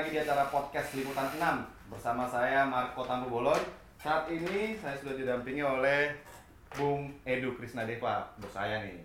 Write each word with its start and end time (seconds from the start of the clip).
lagi 0.00 0.16
di 0.16 0.24
acara 0.24 0.48
podcast 0.48 0.96
Liputan 0.96 1.28
6 1.36 1.92
bersama 1.92 2.24
saya 2.24 2.64
Marco 2.64 3.04
Tambu 3.04 3.28
Bolon. 3.28 3.60
Saat 4.00 4.32
ini 4.32 4.72
saya 4.80 4.96
sudah 4.96 5.12
didampingi 5.12 5.60
oleh 5.60 6.16
Bung 6.72 7.20
Edu 7.28 7.52
Krisnadeva, 7.60 8.24
bos 8.40 8.48
saya 8.48 8.80
nih. 8.80 8.96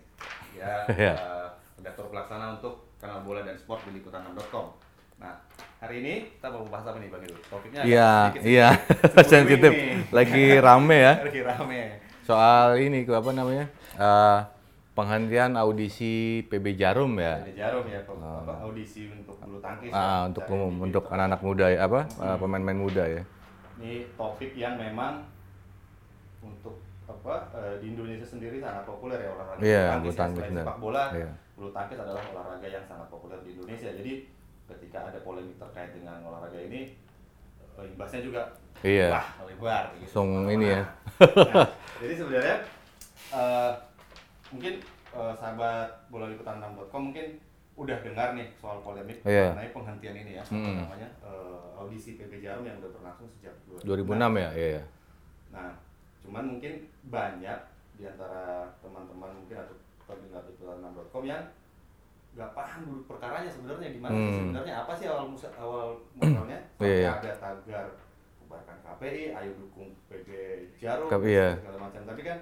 Ya, 0.55 0.87
Iya. 0.87 1.11
eh, 1.19 1.47
redaktur 1.83 2.07
pelaksana 2.07 2.55
untuk 2.55 2.95
kanal 2.95 3.27
bola 3.27 3.43
dan 3.43 3.59
sport 3.59 3.83
di 3.91 3.99
liputan6.com. 3.99 4.71
Nah, 5.19 5.35
hari 5.83 5.99
ini 5.99 6.31
kita 6.39 6.47
mau 6.47 6.63
bahas 6.71 6.87
apa 6.87 6.95
nih 7.03 7.11
Bang 7.11 7.27
Edu? 7.27 7.35
Topiknya 7.43 7.83
Iya, 7.83 8.11
iya, 8.39 8.67
sensitif. 9.27 9.75
Lagi 10.15 10.63
rame 10.63 10.95
ya. 10.95 11.13
Lagi 11.27 11.43
rame. 11.43 11.99
Soal 12.23 12.79
ini 12.79 13.03
apa 13.03 13.35
namanya? 13.35 13.67
Eh, 13.99 14.39
penghentian 14.95 15.53
audisi 15.53 16.13
PB 16.47 16.65
Jarum 16.73 17.19
ya. 17.19 17.43
Ada 17.43 17.51
jarum 17.51 17.83
ya, 17.85 17.99
pe- 18.01 18.15
apa, 18.15 18.53
audisi 18.63 19.11
untuk 19.11 19.35
bulu 19.37 19.59
tangkis. 19.59 19.91
ya, 19.91 19.99
Ah, 19.99 20.21
untuk 20.25 20.43
Cari 20.43 20.55
umum, 20.55 20.71
di 20.73 20.81
untuk 20.87 21.03
anak-anak 21.05 21.41
muda 21.43 21.65
ya, 21.67 21.79
apa? 21.83 21.99
eh, 22.07 22.37
pemain-pemain 22.39 22.79
muda 22.79 23.03
ya. 23.03 23.21
Ini 23.75 23.91
topik 24.15 24.55
yang 24.55 24.79
memang 24.79 25.27
untuk 26.39 26.79
apa 27.05 27.35
eh, 27.53 27.75
di 27.83 27.91
Indonesia 27.91 28.23
sendiri 28.23 28.57
sangat 28.57 28.87
populer 28.87 29.19
ya 29.19 29.29
olahraga 29.29 29.61
Iya, 29.61 29.85
bulu 29.99 30.13
tangkis. 30.15 30.47
ya. 30.47 30.63
sepak 30.63 30.77
bola, 30.79 31.03
Iya. 31.11 31.29
bulu 31.53 31.69
tangkis 31.69 31.97
adalah 31.99 32.23
olahraga 32.25 32.67
yang 32.67 32.85
sangat 32.87 33.07
populer 33.11 33.37
di 33.43 33.49
Indonesia. 33.53 33.89
Jadi 33.91 34.13
ketika 34.65 34.99
ada 35.05 35.19
polemik 35.21 35.59
terkait 35.59 35.91
dengan 35.91 36.23
olahraga 36.23 36.57
ini, 36.57 36.95
eh, 37.75 37.85
imbasnya 37.85 38.23
juga 38.23 38.41
Iya. 38.79 39.11
wah 39.11 39.27
melebar. 39.43 39.83
Gitu. 39.93 40.07
Langsung 40.07 40.29
ini 40.47 40.67
ya. 40.71 40.83
Nah, 41.19 41.67
jadi 41.99 42.13
sebenarnya 42.15 42.55
eh, 43.35 43.71
mungkin 44.49 44.73
eh, 45.11 45.33
sahabat 45.33 45.89
bola 46.07 46.27
liputan 46.27 46.59
6.com 46.59 47.09
mungkin 47.09 47.39
udah 47.75 47.97
dengar 47.99 48.31
nih 48.33 48.47
soal 48.55 48.79
polemik 48.79 49.19
Iya. 49.21 49.51
mengenai 49.51 49.71
penghentian 49.71 50.15
ini 50.15 50.31
ya, 50.33 50.41
apa 50.41 50.55
Mm. 50.55 50.75
namanya 50.81 51.09
eh, 51.21 51.59
audisi 51.75 52.15
PB 52.15 52.39
Jarum 52.39 52.63
yang 52.63 52.79
udah 52.79 52.87
berlangsung 52.89 53.27
sejak 53.29 53.51
2006 53.83 54.15
ya, 54.33 54.49
iya. 54.49 54.49
iya. 54.55 54.83
Nah, 55.51 55.71
cuman 56.19 56.43
mungkin 56.49 56.73
banyak 57.05 57.59
di 57.95 58.03
antara 58.03 58.63
teman-teman 58.79 59.31
mungkin 59.33 59.57
atau 59.57 59.75
pendengar 60.05 60.43
liputan6.com 60.45 61.23
yang 61.25 61.43
nggak 62.35 62.51
paham 62.51 62.79
dulu 62.83 63.01
perkaranya 63.07 63.47
sebenarnya 63.47 63.87
gimana 63.89 64.11
sih 64.13 64.27
Hmm. 64.27 64.39
sebenarnya 64.51 64.73
apa 64.77 64.91
sih 64.91 65.07
awal 65.07 65.25
musa, 65.25 65.47
awal 65.55 65.95
musalnya 66.13 66.59
iya. 66.83 67.11
ada 67.13 67.31
tagar 67.33 67.85
bubarkan 68.39 68.77
KPI, 68.77 69.23
ayo 69.31 69.51
dukung 69.53 69.91
PB 70.07 70.27
Jarum 70.75 71.07
KPI, 71.07 71.27
iya. 71.29 71.47
segala 71.55 71.77
macam. 71.81 72.01
Tapi 72.05 72.21
kan 72.23 72.37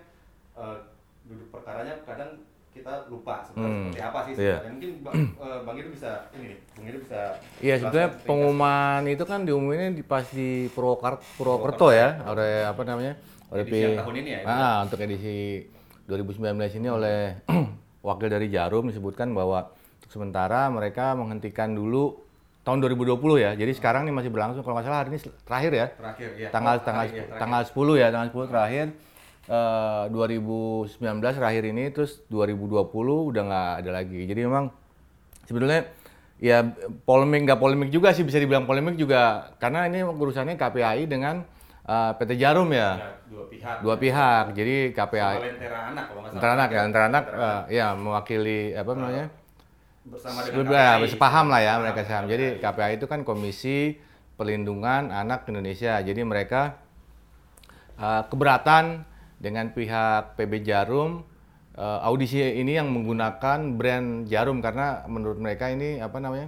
eh, 0.53 0.77
duduk 1.23 1.47
perkaranya 1.49 1.95
kadang 2.03 2.31
kita 2.69 3.05
lupa 3.05 3.37
sebenarnya 3.39 3.69
Hmm, 3.69 3.85
seperti 3.85 4.01
apa 4.01 4.19
sih 4.19 4.31
iya. 4.33 4.57
sebenarnya. 4.57 4.71
Mungkin 4.73 4.91
Bang, 4.99 5.13
eh, 5.45 5.59
Bang 5.61 5.75
bisa 5.87 6.11
ini 6.33 6.45
nih, 6.45 6.57
Bang 6.73 6.85
Edu 6.85 6.99
bisa 6.99 7.21
Iya 7.59 7.75
sebenarnya 7.77 8.09
ringkas. 8.09 8.25
pengumuman 8.25 9.01
itu 9.05 9.23
kan 9.23 9.39
diumuminnya 9.43 9.89
di 9.91 10.03
pas 10.03 10.25
di 10.27 10.49
Purwokar- 10.69 11.21
Purwokerto 11.37 11.87
ya 11.89 12.09
oleh 12.25 12.65
apa 12.65 12.81
namanya 12.83 13.13
oleh 13.47 13.61
Edisi 13.61 13.77
yang 13.79 14.01
tahun 14.01 14.15
ini 14.17 14.29
ya, 14.29 14.39
itu? 14.41 14.49
Ah, 14.49 14.75
untuk 14.81 14.99
edisi 14.99 15.35
2019 16.03 16.49
ini 16.73 16.87
oleh 16.89 17.17
wakil 18.07 18.27
dari 18.27 18.49
Jarum 18.49 18.89
disebutkan 18.89 19.29
bahwa 19.31 19.69
untuk 20.01 20.09
sementara 20.11 20.65
mereka 20.67 21.13
menghentikan 21.13 21.71
dulu 21.71 22.17
tahun 22.63 22.81
2020 22.81 23.21
ya. 23.37 23.51
Jadi 23.53 23.71
sekarang 23.71 24.03
ini 24.03 24.11
masih 24.11 24.27
berlangsung 24.27 24.65
kalau 24.65 24.75
nggak 24.75 24.87
salah 24.87 24.99
hari 24.99 25.13
ini 25.13 25.19
terakhir 25.45 25.71
ya. 25.71 25.87
terakhir 25.93 26.29
ya. 26.33 26.49
Tanggal 26.49 26.75
Oh, 26.75 26.81
tanggal 26.81 27.05
ya, 27.05 27.11
terakhir. 27.21 27.37
tanggal 27.37 27.61
10 27.63 27.93
ya, 27.95 28.07
tanggal 28.09 28.27
10 28.33 28.47
terakhir. 28.49 28.85
Eh 29.43 30.03
2019 30.07 30.95
terakhir 31.19 31.63
ini 31.67 31.91
terus 31.91 32.23
2020 32.31 32.79
udah 33.27 33.41
nggak 33.43 33.69
ada 33.83 33.91
lagi. 33.91 34.23
Jadi 34.23 34.41
memang 34.47 34.71
sebetulnya 35.43 35.83
ya 36.39 36.63
polemik 37.03 37.43
nggak 37.43 37.59
polemik 37.59 37.89
juga 37.89 38.11
sih 38.11 38.23
bisa 38.23 38.39
dibilang 38.39 38.63
polemik 38.63 38.95
juga 38.95 39.51
karena 39.59 39.87
ini 39.87 40.03
urusannya 40.03 40.55
KPAI 40.55 41.07
dengan 41.07 41.43
eh, 41.83 42.11
PT 42.15 42.35
Jarum 42.35 42.71
ya 42.71 42.95
Ya, 42.95 43.09
dua 43.27 43.45
pihak. 43.47 43.75
dua 43.83 43.95
pihak 43.97 44.45
jadi 44.53 44.75
Sama 44.91 44.97
KPAI 45.07 45.37
Lentera 45.39 45.79
anak 45.89 46.05
kalau 46.07 46.21
antara 46.23 46.51
anak 46.53 46.69
ya 46.69 46.81
antara 46.83 47.03
anak 47.07 47.23
Lentera 47.25 47.43
eh, 47.43 47.61
ya 47.75 47.87
mewakili 47.95 48.59
apa 48.71 48.91
namanya 48.93 49.25
bersama 50.03 50.39
dengan 50.43 50.55
Berbeda, 50.67 50.83
KPI. 50.99 51.09
sepaham 51.09 51.45
lah 51.47 51.61
ya 51.61 51.73
mereka 51.79 51.99
saham. 52.03 52.25
Jadi 52.27 52.45
KPAI 52.59 52.93
itu 52.95 53.07
kan 53.07 53.23
Komisi 53.23 53.95
Perlindungan 54.35 55.11
Anak 55.11 55.47
Indonesia. 55.47 55.95
Jadi 55.99 56.21
mereka 56.23 56.75
uh, 57.95 58.27
keberatan 58.27 59.07
dengan 59.43 59.75
pihak 59.75 60.39
PB 60.39 60.63
Jarum 60.63 61.27
uh, 61.75 61.99
audisi 62.07 62.39
ini 62.39 62.79
yang 62.79 62.87
menggunakan 62.95 63.75
brand 63.75 64.23
Jarum 64.31 64.63
karena 64.63 65.03
menurut 65.11 65.35
mereka 65.35 65.67
ini 65.67 65.99
apa 65.99 66.23
namanya 66.23 66.47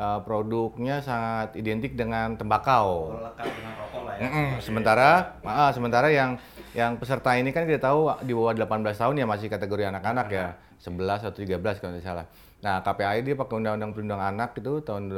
uh, 0.00 0.24
produknya 0.24 1.04
sangat 1.04 1.52
identik 1.60 1.92
dengan 2.00 2.40
tembakau. 2.40 3.20
lekat 3.20 3.44
dengan 3.52 3.72
rokok 3.76 4.02
lah 4.08 4.14
ya. 4.16 4.28
Sementara, 4.64 5.10
ah, 5.44 5.70
sementara 5.76 6.08
yang 6.08 6.40
yang 6.72 6.96
peserta 6.96 7.36
ini 7.36 7.52
kan 7.52 7.68
kita 7.68 7.82
tahu 7.82 8.08
di 8.24 8.32
bawah 8.32 8.56
18 8.56 8.94
tahun 8.96 9.14
ya 9.20 9.26
masih 9.28 9.52
kategori 9.52 9.90
anak-anak 9.90 10.26
ya, 10.32 10.46
11 10.80 11.28
atau 11.28 11.36
13 11.36 11.82
kalau 11.82 11.92
tidak 11.98 12.06
salah. 12.06 12.26
Nah, 12.60 12.84
KPAI 12.84 13.24
dia 13.24 13.34
pakai 13.34 13.56
Undang-Undang 13.56 13.90
Perlindungan 13.96 14.26
Anak 14.36 14.52
itu 14.60 14.84
tahun 14.84 15.08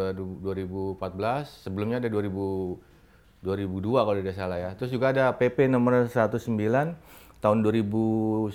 2014, 0.46 1.66
sebelumnya 1.66 1.98
ada 1.98 2.06
2000 2.06 2.91
2002 3.42 4.06
kalau 4.06 4.18
tidak 4.18 4.36
salah 4.38 4.58
ya. 4.58 4.70
Terus 4.78 4.90
juga 4.94 5.10
ada 5.10 5.34
PP 5.34 5.66
nomor 5.66 6.06
109 6.06 6.38
tahun 7.42 7.58
2019 7.66 8.54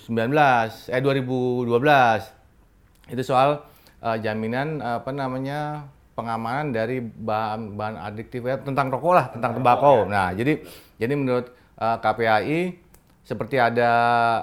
eh 0.88 1.02
2012. 1.04 3.12
Itu 3.12 3.24
soal 3.24 3.68
eh, 4.00 4.18
jaminan 4.24 4.80
apa 4.80 5.12
namanya 5.12 5.92
pengamanan 6.18 6.74
dari 6.74 6.98
bahan 7.04 7.78
bahan 7.78 7.96
adiktif 8.10 8.42
ya, 8.48 8.58
tentang 8.58 8.90
rokok 8.90 9.14
lah, 9.14 9.26
tentang 9.30 9.60
tembakau. 9.60 10.10
Nah, 10.10 10.34
jadi 10.34 10.64
jadi 10.96 11.14
menurut 11.14 11.52
eh, 11.78 11.98
KPAI 12.00 12.87
seperti 13.28 13.60
ada 13.60 13.92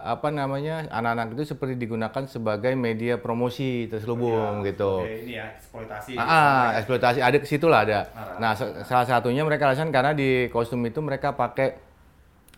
apa 0.05 0.29
namanya 0.29 0.85
anak-anak 0.93 1.33
itu 1.33 1.57
seperti 1.57 1.81
digunakan 1.81 2.29
sebagai 2.29 2.77
media 2.77 3.17
promosi 3.17 3.89
terselubung 3.89 4.61
Ya, 4.61 4.69
gitu. 4.69 4.93
ini 5.01 5.41
ya, 5.41 5.57
eksploitasi. 5.57 6.13
Ah, 6.15 6.29
ah, 6.29 6.65
eksploitasi 6.77 7.19
ada 7.25 7.37
ke 7.41 7.49
situ 7.49 7.65
lah 7.65 7.89
ada. 7.89 8.13
Marah. 8.13 8.37
Nah, 8.37 8.53
sa- 8.53 8.85
salah 8.85 9.09
satunya 9.09 9.41
mereka 9.41 9.65
alasan 9.65 9.89
karena 9.89 10.13
di 10.13 10.53
kostum 10.53 10.85
itu 10.85 11.01
mereka 11.01 11.33
pakai 11.33 11.81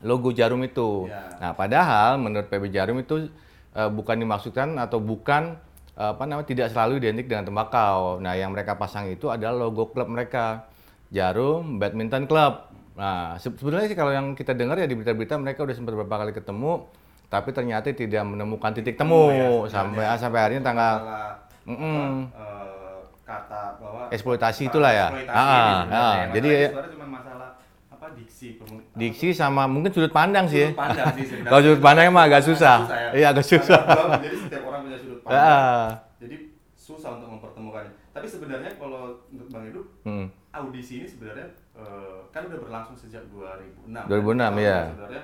logo 0.02 0.34
Jarum 0.34 0.66
itu. 0.66 1.06
Ya. 1.06 1.30
Nah, 1.38 1.54
padahal 1.54 2.18
menurut 2.18 2.50
PB 2.50 2.74
Jarum 2.74 2.98
itu 2.98 3.30
eh, 3.72 3.86
bukan 3.86 4.18
dimaksudkan 4.18 4.74
atau 4.82 4.98
bukan 4.98 5.54
eh, 5.94 6.10
apa 6.10 6.26
namanya 6.26 6.50
tidak 6.50 6.74
selalu 6.74 6.98
identik 6.98 7.30
dengan 7.30 7.46
tembakau. 7.46 8.18
Nah, 8.18 8.34
yang 8.34 8.50
mereka 8.50 8.74
pasang 8.74 9.06
itu 9.06 9.30
adalah 9.30 9.54
logo 9.54 9.94
klub 9.94 10.10
mereka. 10.10 10.66
Jarum 11.06 11.78
Badminton 11.78 12.26
Club. 12.26 12.65
Nah, 12.96 13.36
se- 13.36 13.52
sebenarnya 13.52 13.86
sih 13.86 13.94
kalau 13.94 14.08
yang 14.10 14.32
kita 14.32 14.52
dengar 14.52 14.74
ya 14.74 14.84
di 14.84 14.94
berita-berita 14.94 15.36
mereka 15.36 15.62
udah 15.62 15.72
sempat 15.72 15.92
beberapa 15.92 16.16
kali 16.18 16.32
ketemu 16.32 16.88
tapi 17.26 17.50
ternyata 17.50 17.90
tidak 17.90 18.22
menemukan 18.22 18.70
titik 18.72 18.94
temu 18.94 19.28
ya, 19.28 19.50
sampai 19.68 20.06
sampai 20.16 20.38
hari 20.40 20.52
ini 20.54 20.62
tanggal 20.62 20.94
apa, 20.96 21.44
eh, 21.66 22.98
kata 23.22 23.62
bahwa 23.76 24.02
Eksploitasi 24.08 24.62
itulah 24.64 24.88
ya. 24.90 25.06
eksploitasi 25.10 25.34
Ah, 25.34 25.50
ini 25.50 25.74
ah, 25.92 25.98
ah. 25.98 26.14
Yang 26.16 26.30
Jadi 26.32 26.48
ya- 26.48 26.60
sebenarnya 26.64 26.92
cuma 26.92 27.06
masalah 27.12 27.48
apa 27.88 28.06
diksi 28.14 28.48
diksi 28.94 29.28
sama 29.30 29.62
mungkin 29.66 29.90
sudut 29.90 30.08
pandang 30.10 30.46
sih. 30.46 30.70
Sudut 30.70 30.78
pandang 30.78 31.06
sih 31.12 31.24
sebenarnya. 31.26 31.50
Kalau 31.50 31.60
sudut 31.62 31.82
pandangnya 31.82 32.12
mah 32.12 32.24
agak 32.24 32.42
susah. 32.42 32.76
ya. 32.86 33.08
Iya, 33.12 33.26
agak 33.28 33.44
susah. 33.44 33.80
Jadi 34.22 34.36
setiap 34.38 34.62
orang 34.64 34.80
punya 34.82 34.96
sudut 34.96 35.20
pandang. 35.20 35.42
Ah. 35.42 35.86
Jadi 36.16 36.36
susah 36.72 37.10
untuk 37.12 37.28
mempertemukannya. 37.28 37.92
Tapi 38.14 38.26
sebenarnya 38.26 38.70
kalau 38.72 39.02
untuk 39.26 39.46
Bang 39.50 39.66
Edu, 39.66 39.82
Hmm. 40.00 40.30
audisi 40.50 41.02
ini 41.02 41.06
sebenarnya 41.06 41.50
eh, 41.76 42.18
kan 42.30 42.42
udah 42.44 42.58
berlangsung 42.58 42.96
sejak 42.96 43.22
2006. 43.28 44.06
2006, 44.06 44.40
Kan? 44.40 44.52
iya. 44.58 44.78
Sebenarnya 44.88 45.22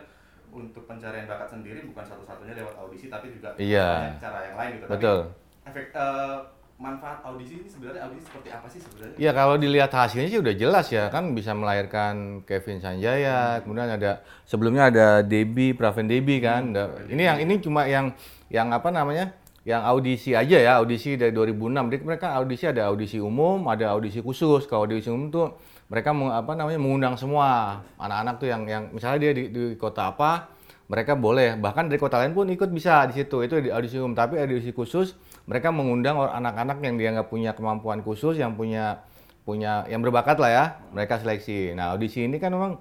untuk 0.53 0.85
pencarian 0.85 1.25
bakat 1.25 1.49
sendiri 1.51 1.81
bukan 1.85 2.05
satu-satunya 2.05 2.55
lewat 2.55 2.75
audisi 2.79 3.09
tapi 3.09 3.33
juga 3.33 3.57
Iya. 3.57 3.89
banyak 4.13 4.21
cara 4.21 4.39
yang 4.45 4.57
lain 4.57 4.71
gitu. 4.77 4.87
Betul. 4.87 5.19
Tapi 5.63 5.69
efek 5.71 5.87
eh, 5.95 6.39
manfaat 6.77 7.23
audisi 7.23 7.55
ini 7.57 7.69
sebenarnya 7.71 8.03
audisi 8.05 8.27
seperti 8.27 8.49
apa 8.51 8.67
sih 8.67 8.81
sebenarnya? 8.83 9.15
Ya 9.17 9.31
kalau 9.31 9.55
dilihat 9.55 9.89
hasilnya 9.89 10.29
sih 10.29 10.41
udah 10.41 10.53
jelas 10.53 10.87
ya 10.89 11.07
kan 11.09 11.31
bisa 11.31 11.55
melahirkan 11.55 12.43
Kevin 12.43 12.83
Sanjaya, 12.83 13.63
kemudian 13.63 13.87
ada 13.89 14.21
sebelumnya 14.43 14.91
ada 14.91 15.07
Debi, 15.23 15.73
Praven 15.73 16.05
Debi 16.05 16.37
kan. 16.39 16.75
Da- 16.75 16.91
Ini 17.07 17.23
yang 17.23 17.39
ini 17.41 17.55
cuma 17.59 17.87
yang 17.87 18.11
yang 18.49 18.69
apa 18.69 18.91
namanya? 18.91 19.31
Yang 19.63 19.83
audisi 19.87 20.31
aja 20.35 20.59
ya, 20.59 20.73
audisi 20.77 21.15
dari 21.15 21.31
2006. 21.31 21.87
Jadi 21.87 22.03
mereka 22.03 22.35
audisi 22.35 22.67
ada 22.67 22.91
audisi 22.91 23.23
umum, 23.23 23.63
ada 23.71 23.95
audisi 23.95 24.19
khusus. 24.19 24.67
Kalau 24.67 24.83
audisi 24.85 25.07
umum 25.07 25.31
tuh 25.31 25.55
mereka 25.93 26.17
meng- 26.17 26.33
apa 26.33 26.57
namanya 26.57 26.81
mengundang 26.81 27.15
semua. 27.21 27.85
Anak-anak 28.01 28.41
tuh 28.41 28.49
yang 28.49 28.65
yang 28.65 28.89
misalnya 28.97 29.29
dia 29.29 29.33
di, 29.37 29.53
di 29.53 29.77
kota 29.77 30.09
apa, 30.09 30.49
mereka 30.89 31.13
boleh. 31.13 31.61
Bahkan 31.61 31.93
dari 31.93 32.01
kota 32.01 32.17
lain 32.17 32.33
pun 32.33 32.49
ikut 32.49 32.73
bisa 32.73 33.05
di 33.13 33.21
situ. 33.21 33.45
Itu 33.45 33.61
di 33.61 33.69
audisi 33.69 34.01
umum 34.01 34.17
tapi 34.17 34.41
audisi 34.41 34.73
khusus 34.73 35.13
mereka 35.45 35.69
mengundang 35.69 36.17
anak-anak 36.17 36.81
yang 36.81 36.97
dianggap 36.97 37.29
punya 37.29 37.53
kemampuan 37.53 38.01
khusus 38.01 38.41
yang 38.41 38.57
punya 38.57 39.05
punya 39.45 39.85
yang 39.93 40.01
berbakat 40.01 40.41
lah 40.41 40.51
ya 40.51 40.65
mereka 40.97 41.21
seleksi. 41.21 41.77
Nah 41.77 41.93
audisi 41.93 42.25
ini 42.25 42.41
kan 42.41 42.57
memang 42.57 42.81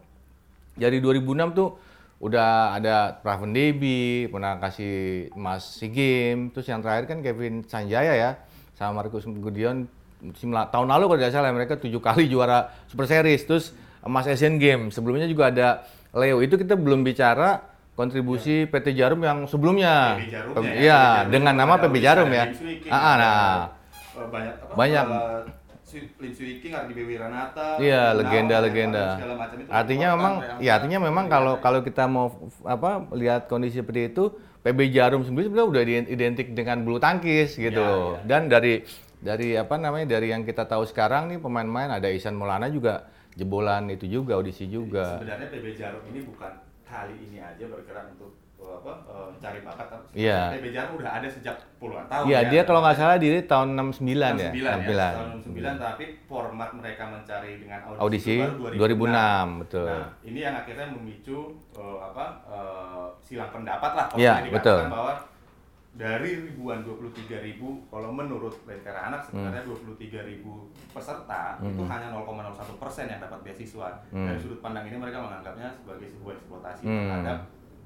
dari 0.79 1.03
2006 1.03 1.51
tuh 1.51 1.69
udah 2.21 2.77
ada 2.77 3.17
Praven 3.17 3.49
Debi 3.49 4.29
pernah 4.29 4.61
kasih 4.61 5.27
Mas 5.33 5.81
Games 5.81 6.53
terus 6.53 6.69
yang 6.69 6.79
terakhir 6.85 7.09
kan 7.09 7.19
Kevin 7.25 7.65
Sanjaya 7.65 8.13
ya 8.13 8.31
sama 8.77 9.01
Markus 9.01 9.25
Gudion 9.25 9.89
musim 10.21 10.49
tahun 10.53 10.87
lalu 10.87 11.03
kalau 11.07 11.19
tidak 11.19 11.33
salah 11.33 11.49
mereka 11.49 11.75
tujuh 11.75 11.99
kali 11.99 12.25
juara 12.25 12.69
Super 12.87 13.05
Series. 13.05 13.41
Terus 13.43 13.65
emas 14.01 14.25
Asian 14.25 14.55
Games 14.55 14.93
sebelumnya 14.93 15.25
juga 15.25 15.49
ada 15.49 15.67
Leo. 16.11 16.39
Itu 16.39 16.55
kita 16.55 16.73
belum 16.73 17.01
bicara 17.01 17.61
kontribusi 17.91 18.65
PT 18.65 18.93
Jarum 18.93 19.19
yang 19.19 19.45
sebelumnya. 19.45 20.17
PB 20.17 20.25
Jarumnya 20.27 20.55
Pem- 20.55 20.65
ya, 20.65 20.73
iya 20.73 21.01
Jarum. 21.19 21.29
dengan 21.29 21.53
nama 21.55 21.73
PB 21.77 21.95
Jarum 21.97 22.29
ya. 22.29 22.43
Ah, 22.87 22.95
ah, 22.95 23.13
nah. 23.13 23.53
eh, 24.11 24.27
banyak 24.27 24.53
apa, 24.57 24.73
Banyak. 24.73 25.05
eh, 25.05 25.41
Swi- 25.83 26.07
Lim 26.23 26.31
Ardi 26.71 26.93
Iya, 27.83 28.15
legenda-legenda. 28.15 29.19
itu. 29.19 29.67
Artinya 29.67 30.07
memang, 30.15 30.33
ya 30.63 30.71
artinya 30.79 30.99
memang 31.03 31.25
kalau 31.27 31.59
kalau 31.59 31.83
kita 31.83 32.07
mau 32.07 32.31
apa 32.63 33.11
lihat 33.11 33.51
kondisi 33.51 33.83
seperti 33.83 34.07
itu, 34.07 34.31
PB 34.63 34.87
Jarum 34.87 35.27
sendiri 35.27 35.51
sebenarnya 35.51 35.67
udah 35.67 35.83
identik 36.07 36.55
dengan 36.55 36.79
bulu 36.81 36.95
tangkis 36.95 37.59
gitu 37.59 37.75
Ya, 37.75 37.91
loh. 37.91 38.15
ya. 38.15 38.23
Dan 38.23 38.47
dari 38.47 38.87
dari 39.21 39.53
apa 39.53 39.77
namanya 39.77 40.17
dari 40.17 40.33
yang 40.33 40.41
kita 40.41 40.65
tahu 40.65 40.83
sekarang 40.89 41.29
nih 41.29 41.37
pemain-pemain 41.37 42.01
ada 42.01 42.09
Isan 42.09 42.33
Maulana 42.33 42.67
juga 42.73 43.05
jebolan 43.37 43.87
itu 43.93 44.09
juga 44.09 44.35
audisi 44.41 44.65
juga. 44.67 45.21
Sebenarnya 45.21 45.47
PB 45.53 45.65
Jarum 45.77 46.03
ini 46.09 46.19
bukan 46.25 46.51
kali 46.83 47.15
ini 47.29 47.37
aja 47.39 47.63
bergerak 47.69 48.11
untuk 48.17 48.33
eh, 48.59 48.73
apa 48.81 48.93
eh, 49.07 49.27
mencari 49.37 49.59
bakat. 49.63 49.87
tapi 49.87 50.17
sebenarnya 50.19 50.57
PB 50.57 50.67
Jarum 50.73 50.93
udah 50.99 51.11
ada 51.21 51.27
sejak 51.29 51.55
puluhan 51.77 52.05
tahun. 52.09 52.23
Iya, 52.27 52.39
ya. 52.41 52.49
dia 52.49 52.61
kalau 52.65 52.79
nggak 52.81 52.97
salah 52.97 53.17
diri 53.21 53.39
tahun 53.45 53.69
69 53.77 54.01
ya. 54.41 54.51
69 54.51 54.57
ya, 54.57 54.73
69. 54.89 54.89
tahun 54.89 55.29
69 55.77 55.85
tapi 55.85 56.05
format 56.25 56.69
mereka 56.75 57.03
mencari 57.07 57.51
dengan 57.61 57.79
audisi, 57.87 58.01
Audisi 58.01 58.33
itu 58.41 58.57
baru 58.57 58.75
2006, 58.75 59.61
betul. 59.63 59.87
Nah, 59.87 60.09
ini 60.25 60.39
yang 60.41 60.55
akhirnya 60.57 60.87
memicu 60.91 61.39
eh, 61.77 61.97
apa 62.01 62.25
eh, 62.49 63.05
silang 63.21 63.51
pendapat 63.53 63.91
lah 63.95 64.05
kalau 64.09 64.19
Iya, 64.19 64.33
dikatakan 64.43 64.57
betul. 64.59 64.81
bahwa 64.89 65.13
dari 65.91 66.47
ribuan 66.47 66.81
23 66.81 67.11
ribu 67.43 67.83
kalau 67.87 68.09
menurut 68.09 68.55
Lentera 68.63 69.11
Anak 69.11 69.27
Hmm. 69.27 69.43
sebenarnya 69.43 69.63
23 69.67 70.23
ribu 70.23 70.71
peserta 70.89 71.59
itu 71.59 71.83
hanya 71.83 72.07
0,01 72.09 72.79
persen 72.79 73.05
yang 73.05 73.19
dapat 73.19 73.43
beasiswa 73.43 73.99
Hmm. 74.07 74.23
dari 74.23 74.39
sudut 74.39 74.59
pandang 74.59 74.87
ini 74.87 74.95
mereka 74.95 75.19
menganggapnya 75.19 75.67
sebagai 75.75 76.07
sebuah 76.09 76.33
eksploitasi 76.33 76.83
Hmm. 76.87 76.95
terhadap 77.05 77.39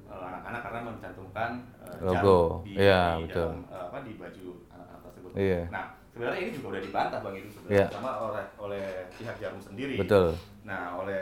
eh, 0.06 0.22
anak-anak 0.22 0.60
karena 0.62 0.80
mencantumkan 0.86 1.50
eh, 1.82 1.98
Logo. 1.98 2.62
di, 2.62 2.78
Iya, 2.78 3.18
di 3.18 3.26
betul. 3.26 3.42
dalam, 3.42 3.58
eh, 3.66 3.84
apa 3.84 3.98
di 4.00 4.12
baju 4.14 4.46
anak-anak 4.70 5.00
tersebut. 5.02 5.30
Iya. 5.34 5.62
Nah 5.66 5.84
sebenarnya 6.06 6.40
ini 6.40 6.50
juga 6.54 6.66
udah 6.70 6.82
dibantah 6.86 7.18
bang 7.20 7.34
itu 7.36 7.48
sebenarnya 7.50 7.74
Iya. 7.76 7.86
sama 7.90 8.10
oleh 8.22 8.44
oleh 8.56 8.86
pihak 9.12 9.36
jarum 9.36 9.58
sendiri. 9.58 9.94
Betul. 9.98 10.30
Nah, 10.62 10.94
oleh 10.96 11.20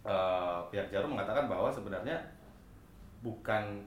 eh, 0.00 0.58
pihak 0.70 0.88
Jarum 0.88 1.12
mengatakan 1.12 1.44
bahwa 1.44 1.68
sebenarnya 1.68 2.16
bukan 3.20 3.84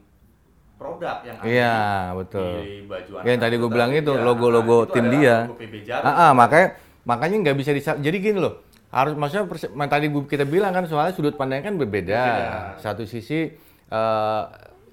produk 0.82 1.16
yang 1.22 1.36
ada 1.38 1.46
Iya, 1.46 1.76
di, 1.78 2.16
betul. 2.18 2.52
di 2.58 2.74
baju 2.84 3.10
Ya, 3.14 3.28
yang 3.30 3.40
tadi 3.40 3.54
gua 3.56 3.70
bilang 3.70 3.90
itu, 3.94 4.12
ya, 4.12 4.20
logo-logo 4.20 4.76
tim 4.90 5.06
dia. 5.08 5.36
logo 5.46 5.54
PB 5.56 5.74
Jarum. 5.86 6.04
Ah, 6.04 6.18
ah, 6.18 6.30
makanya 6.34 6.66
makanya 7.02 7.36
nggak 7.46 7.56
bisa 7.56 7.70
bisa. 7.70 7.90
Jadi 7.96 8.16
gini 8.18 8.38
loh, 8.38 8.58
harus 8.90 9.14
maksudnya 9.14 9.46
perse- 9.46 9.70
tadi 9.70 10.06
kita 10.10 10.44
bilang 10.44 10.74
kan 10.74 10.84
soalnya 10.84 11.14
sudut 11.14 11.38
pandangnya 11.38 11.70
kan 11.70 11.78
berbeda. 11.78 12.18
Berbeda. 12.18 12.82
Satu 12.82 13.06
sisi 13.06 13.54
eh, 13.88 14.42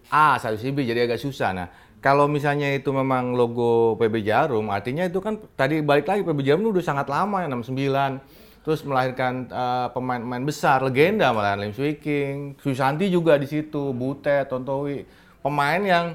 A, 0.09 0.37
satu 0.37 0.55
sisi 0.55 0.69
B, 0.69 0.85
jadi 0.85 1.05
agak 1.05 1.17
susah. 1.17 1.49
Nah, 1.53 1.67
kalau 1.99 2.25
misalnya 2.25 2.69
itu 2.71 2.89
memang 2.89 3.33
logo 3.33 3.93
PB 3.97 4.21
Jarum, 4.21 4.69
artinya 4.69 5.03
itu 5.03 5.19
kan 5.19 5.37
tadi 5.53 5.81
balik 5.81 6.05
lagi 6.05 6.21
PB 6.21 6.39
Jarum 6.41 6.69
udah 6.69 6.81
sangat 6.81 7.09
lama 7.09 7.41
ya 7.41 7.47
69. 7.49 8.21
Terus 8.59 8.83
melahirkan 8.83 9.47
eh, 9.47 9.87
pemain-pemain 9.93 10.43
besar, 10.43 10.83
legenda 10.83 11.31
malah 11.31 11.55
Lim 11.55 11.71
Swee 11.71 11.95
King, 11.95 12.59
Susanti 12.59 13.07
juga 13.07 13.39
di 13.39 13.47
situ, 13.47 13.95
Butet, 13.95 14.45
Tontowi, 14.45 15.05
pemain 15.39 15.79
yang 15.79 16.05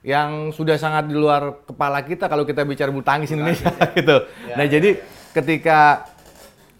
yang 0.00 0.30
sudah 0.50 0.76
sangat 0.76 1.06
di 1.06 1.14
luar 1.14 1.64
kepala 1.64 1.98
kita 2.00 2.26
kalau 2.26 2.42
kita 2.42 2.62
bicara 2.62 2.88
bulu 2.88 3.02
tangkis 3.02 3.30
Indonesia 3.30 3.68
gitu. 3.98 4.22
Ya, 4.46 4.54
nah 4.54 4.62
ya, 4.62 4.70
jadi 4.72 4.90
ya. 4.92 5.02
ketika 5.34 5.78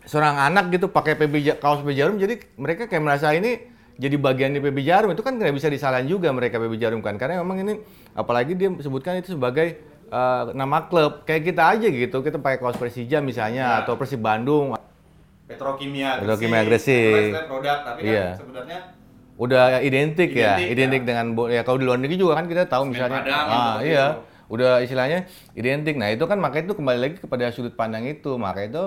seorang 0.03 0.39
anak 0.39 0.71
gitu 0.71 0.87
pakai 0.87 1.17
PB 1.17 1.35
kaos 1.57 1.83
PB 1.83 1.91
Jarum, 1.93 2.17
jadi 2.17 2.39
mereka 2.55 2.87
kayak 2.87 3.03
merasa 3.03 3.31
ini 3.31 3.59
jadi 3.97 4.15
bagian 4.15 4.53
di 4.53 4.61
PB 4.61 4.79
Jarum 4.81 5.11
itu 5.11 5.21
kan 5.21 5.35
nggak 5.35 5.51
bisa 5.51 5.67
disalahin 5.67 6.07
juga 6.07 6.31
mereka 6.31 6.57
PB 6.57 6.77
Jarum 6.77 7.01
kan 7.01 7.17
karena 7.17 7.41
memang 7.41 7.59
ini 7.59 7.83
apalagi 8.13 8.53
dia 8.53 8.71
sebutkan 8.77 9.19
itu 9.19 9.35
sebagai 9.35 9.83
eh, 10.07 10.43
nama 10.53 10.87
klub 10.87 11.25
kayak 11.25 11.43
kita 11.45 11.63
aja 11.67 11.89
gitu 11.89 12.21
kita 12.21 12.39
pakai 12.39 12.59
kaos 12.59 12.77
Persija 12.77 13.19
misalnya 13.19 13.65
Ya. 13.67 13.83
atau 13.83 13.99
Persib 13.99 14.21
Bandung 14.21 14.79
Petrokimia 15.45 16.19
Petrokimia 16.19 16.63
Gresik. 16.63 16.95
itu 17.25 17.35
kan 17.35 17.47
produk 17.47 17.79
tapi 17.83 18.01
Iya. 18.05 18.27
kan 18.29 18.39
sebenarnya 18.39 18.79
udah 19.37 19.81
identik, 19.81 20.33
ya 20.33 20.57
Identik, 20.57 20.73
identik 20.73 21.03
ya. 21.03 21.07
dengan 21.07 21.27
bo- 21.33 21.49
ya 21.49 21.61
kalau 21.61 21.77
di 21.77 21.85
luar 21.85 22.01
negeri 22.01 22.17
juga 22.17 22.35
kan 22.35 22.47
kita 22.47 22.65
tahu 22.65 22.89
Semen 22.89 22.93
misalnya. 22.93 23.21
Padang, 23.21 23.47
ah 23.47 23.57
gitu, 23.77 23.87
iya. 23.87 24.07
udah 24.47 24.73
istilahnya 24.81 25.19
identik. 25.53 25.95
Nah 25.95 26.09
itu 26.09 26.25
kan 26.25 26.39
makanya 26.39 26.65
itu 26.67 26.75
kembali 26.75 26.99
lagi 26.99 27.17
kepada 27.17 27.45
sudut 27.51 27.73
pandang 27.73 28.05
itu. 28.05 28.33
Maka 28.35 28.65
itu 28.65 28.83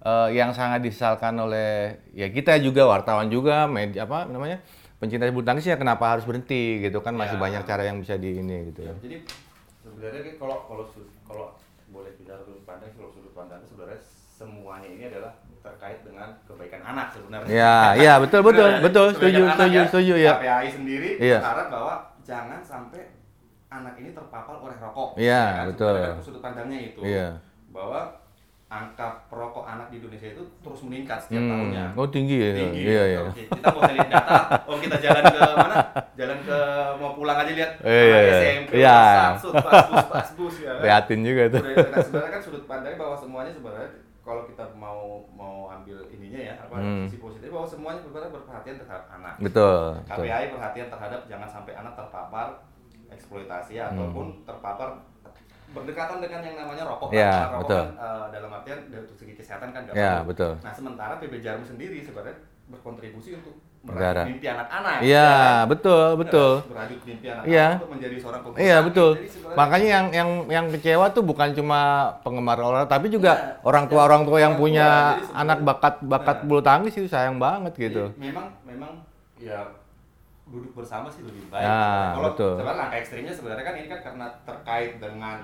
eh, 0.00 0.28
yang 0.32 0.52
sangat 0.52 0.80
disesalkan 0.80 1.32
oleh 1.34 1.96
ya 2.12 2.28
kita 2.28 2.56
juga 2.58 2.84
wartawan 2.84 3.26
juga 3.26 3.64
media 3.66 4.04
apa 4.04 4.24
namanya 4.24 4.60
pencinta 4.96 5.28
bulu 5.28 5.42
tangkis 5.42 5.64
ya 5.66 5.76
kenapa 5.76 6.08
harus 6.08 6.24
berhenti 6.24 6.80
gitu 6.80 7.00
kan? 7.00 7.12
Masih 7.12 7.36
Ya. 7.36 7.42
banyak 7.42 7.62
cara 7.64 7.82
yang 7.82 7.96
bisa 7.96 8.14
di 8.14 8.36
ini 8.36 8.68
gitu 8.70 8.80
ya, 8.82 8.92
jadi 8.96 9.16
sebenarnya 9.78 10.36
kalau 10.36 10.56
kalau 10.66 10.84
kalau 11.22 11.46
boleh 11.86 12.12
bicara 12.14 12.40
sudut 12.42 12.64
pandang 12.64 12.92
kalau 12.92 13.08
sudut 13.08 13.32
pandang 13.32 13.60
sebenarnya 13.64 14.00
semuanya 14.30 14.88
ini 14.88 15.04
adalah 15.06 15.32
terkait 15.66 15.98
dengan 16.00 16.28
kebaikan 16.44 16.82
anak 16.84 17.10
sebenarnya. 17.10 17.50
Ya, 17.50 17.76
iya, 17.94 18.12
betul, 18.16 18.40
betul, 18.40 18.70
betul, 18.78 19.06
setuju, 19.10 19.42
anak 19.42 19.54
setuju, 19.54 19.78
setuju, 19.88 20.14
ya. 20.16 20.32
KPAI 20.34 20.68
sendiri 20.70 21.10
Iya. 21.18 21.38
berharap 21.42 21.68
bahwa 21.68 21.94
jangan 22.22 22.60
sampai 22.60 23.02
anak 23.68 23.94
ini 23.96 24.10
terpapar 24.10 24.56
oleh 24.56 24.76
rokok. 24.76 25.18
Iya, 25.18 25.26
Ya 25.26 25.42
kan? 25.52 25.64
betul. 25.68 25.90
Sebenarnya 25.92 26.14
kan 26.14 26.22
sudut 26.22 26.40
pandangnya 26.40 26.78
itu. 26.80 27.00
Iya. 27.02 27.28
Bahwa 27.68 28.00
angka 28.66 29.06
perokok 29.26 29.62
anak 29.62 29.86
di 29.88 30.02
Indonesia 30.02 30.26
itu 30.28 30.42
terus 30.58 30.80
meningkat 30.82 31.18
setiap 31.20 31.38
Hmm. 31.38 31.50
tahunnya. 31.52 31.84
Oh 31.94 32.08
tinggi 32.08 32.34
ya, 32.36 32.50
Tinggi. 32.52 32.80
iya 32.82 33.02
iya. 33.06 33.20
Oke, 33.22 33.42
kita 33.46 33.68
mau 33.68 33.82
lihat 33.84 34.08
data. 34.08 34.38
Oh 34.66 34.76
kita 34.76 34.96
jalan 34.98 35.22
ke 35.22 35.38
mana? 35.54 35.76
Jalan 36.16 36.38
ke 36.42 36.58
mau 36.96 37.10
pulang 37.12 37.38
aja 37.38 37.52
lihat 37.52 37.70
Iya, 37.78 37.94
iya, 38.02 38.10
anak 38.10 38.26
iya. 38.26 38.34
SMP, 38.36 38.70
Iya. 38.74 38.98
Samsut, 38.98 39.52
pasbus, 39.56 40.06
pasbus 40.08 40.54
ya 40.58 40.70
kan. 40.72 40.80
Prihatin 40.82 41.20
juga 41.22 41.42
tuh. 41.48 41.62
Udah, 41.62 41.76
nah, 41.86 41.98
sebenarnya 42.02 42.32
kan 42.32 42.42
sudut 42.42 42.64
pandangnya 42.64 42.98
bahwa 42.98 43.14
semuanya 43.14 43.52
sebenarnya 43.52 43.90
kalau 44.20 44.42
kita 44.42 44.64
mau 44.74 44.98
mau 45.28 45.35
ambil 45.35 45.35
ininya 46.26 46.42
ya 46.42 46.54
apa 46.58 46.74
Hmm. 46.76 47.06
sisi 47.06 47.16
positif 47.16 47.48
bahwa 47.48 47.62
semuanya 47.64 48.00
sebenarnya 48.02 48.30
berperhatian 48.32 48.76
terhadap 48.76 49.06
anak. 49.08 49.34
Betul. 49.38 49.80
betul. 50.02 50.24
KPI 50.26 50.44
perhatian 50.50 50.88
terhadap 50.90 51.20
jangan 51.24 51.48
sampai 51.48 51.72
anak 51.72 51.92
terpapar 51.94 52.46
eksploitasi 53.06 53.74
ataupun 53.78 54.26
terpapar 54.42 54.88
berdekatan 55.68 56.18
dengan 56.18 56.40
yang 56.42 56.56
namanya 56.56 56.82
rokok. 56.84 57.10
Ya, 57.10 57.30
Karena 57.30 57.46
rokok 57.52 57.62
betul. 57.62 57.78
kan, 57.78 57.90
eh, 57.96 58.26
dalam 58.32 58.50
artian 58.52 58.78
dari 58.86 59.06
segi 59.12 59.34
kesehatan 59.34 59.68
kan 59.70 59.80
nggak 59.84 59.94
Ya, 59.94 60.14
betul. 60.22 60.52
Nah 60.58 60.72
sementara 60.72 61.12
PB 61.16 61.34
Jarum 61.38 61.62
sendiri 61.62 62.02
sebenarnya 62.02 62.34
berkontribusi 62.66 63.30
untuk 63.34 63.54
Negara. 63.82 64.26
merajut 64.26 64.30
mimpi 64.32 64.46
anak-anak. 64.48 64.94
Iya, 64.98 65.14
ya 65.14 65.30
kan? 65.30 65.64
betul, 65.70 66.06
betul. 66.18 66.52
Berajut 66.66 67.00
mimpi 67.00 67.26
anak-anak 67.28 67.46
Iya. 67.48 67.68
untuk 67.72 67.90
menjadi 67.94 68.16
seorang 68.18 68.40
pebulu 68.42 68.58
Iya 68.58 68.76
betul. 68.82 69.10
Sebenarnya- 69.16 69.56
Makanya 69.56 69.88
yang 69.88 70.06
yang 70.10 70.30
yang 70.48 70.66
kecewa 70.68 71.06
tuh 71.08 71.22
bukan 71.22 71.48
cuma 71.52 71.80
penggemar 72.20 72.58
olahraga, 72.58 72.90
tapi 72.90 73.06
juga 73.08 73.32
Iya. 73.32 73.62
orang 73.62 73.84
tua 73.86 74.02
orang 74.04 74.22
tua 74.24 74.38
yang 74.38 74.52
Orang 74.52 74.58
tua. 74.58 74.66
punya 74.66 74.88
sebenarnya- 75.14 75.38
anak 75.38 75.58
bakat 75.62 75.94
bakat 76.02 76.36
Nah. 76.36 76.44
bulu 76.44 76.60
tangkis 76.60 76.94
itu 76.96 77.06
sayang 77.06 77.36
banget 77.38 77.72
Jadi 77.72 77.82
gitu. 77.84 78.04
memang 78.16 78.46
memang 78.64 78.92
ya 79.36 79.60
duduk 80.44 80.72
bersama 80.74 81.06
sih 81.06 81.22
lebih 81.22 81.46
baik. 81.46 81.62
Ya, 81.62 82.10
Kalau 82.12 82.26
betul. 82.28 82.52
sebenarnya 82.56 82.78
langkah 82.80 82.98
ekstrimnya 82.98 83.32
sebenarnya 83.32 83.64
kan 83.64 83.74
ini 83.76 83.86
kan 83.88 84.00
karena 84.00 84.26
terkait 84.44 84.92
dengan 84.96 85.36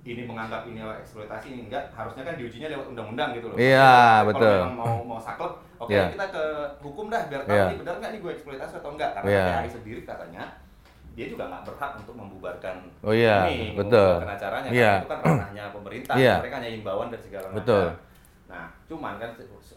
ini 0.00 0.22
menganggap 0.24 0.62
ini 0.64 0.80
eksploitasi 0.80 1.46
ini 1.48 1.60
enggak 1.66 1.92
harusnya 1.92 2.22
kan 2.24 2.34
diujinya 2.34 2.68
lewat 2.68 2.86
undang-undang 2.88 3.30
gitu 3.32 3.46
loh. 3.46 3.56
Iya, 3.56 3.94
Kalau 4.16 4.26
betul. 4.26 4.56
memang 4.64 4.74
mau 4.76 4.94
mau 5.06 5.20
saklek, 5.20 5.52
oke 5.80 5.90
Iya. 5.90 6.12
kita 6.12 6.26
ke 6.28 6.44
hukum 6.78 7.08
dah 7.08 7.22
biar 7.26 7.42
tahu 7.42 7.56
Iya. 7.56 7.64
ini 7.66 7.76
benar 7.80 7.94
nggak 7.96 8.10
nih 8.12 8.20
gue 8.20 8.32
eksploitasi 8.32 8.74
atau 8.76 8.90
enggak 8.92 9.10
karena 9.16 9.28
Iya. 9.28 9.44
KPI 9.56 9.70
sendiri 9.72 10.00
katanya 10.04 10.42
dia 11.10 11.26
juga 11.26 11.44
nggak 11.46 11.62
berhak 11.66 11.92
untuk 11.98 12.14
membubarkan 12.14 12.76
Oh 13.02 13.10
iya, 13.12 13.36
ini, 13.46 13.74
betul. 13.74 14.10
membubarkan 14.14 14.36
acaranya 14.36 14.68
Iya. 14.70 14.92
karena 14.92 15.00
itu 15.00 15.10
kan 15.10 15.20
ranahnya 15.26 15.64
pemerintah, 15.70 16.14
Iya. 16.14 16.34
mereka 16.38 16.56
hanya 16.56 16.70
himbauan 16.70 17.08
dan 17.08 17.20
segala 17.20 17.44
macam. 17.44 17.56
Betul. 17.58 17.86
Nah, 18.46 18.66
cuman 18.84 19.14
kan 19.16 19.30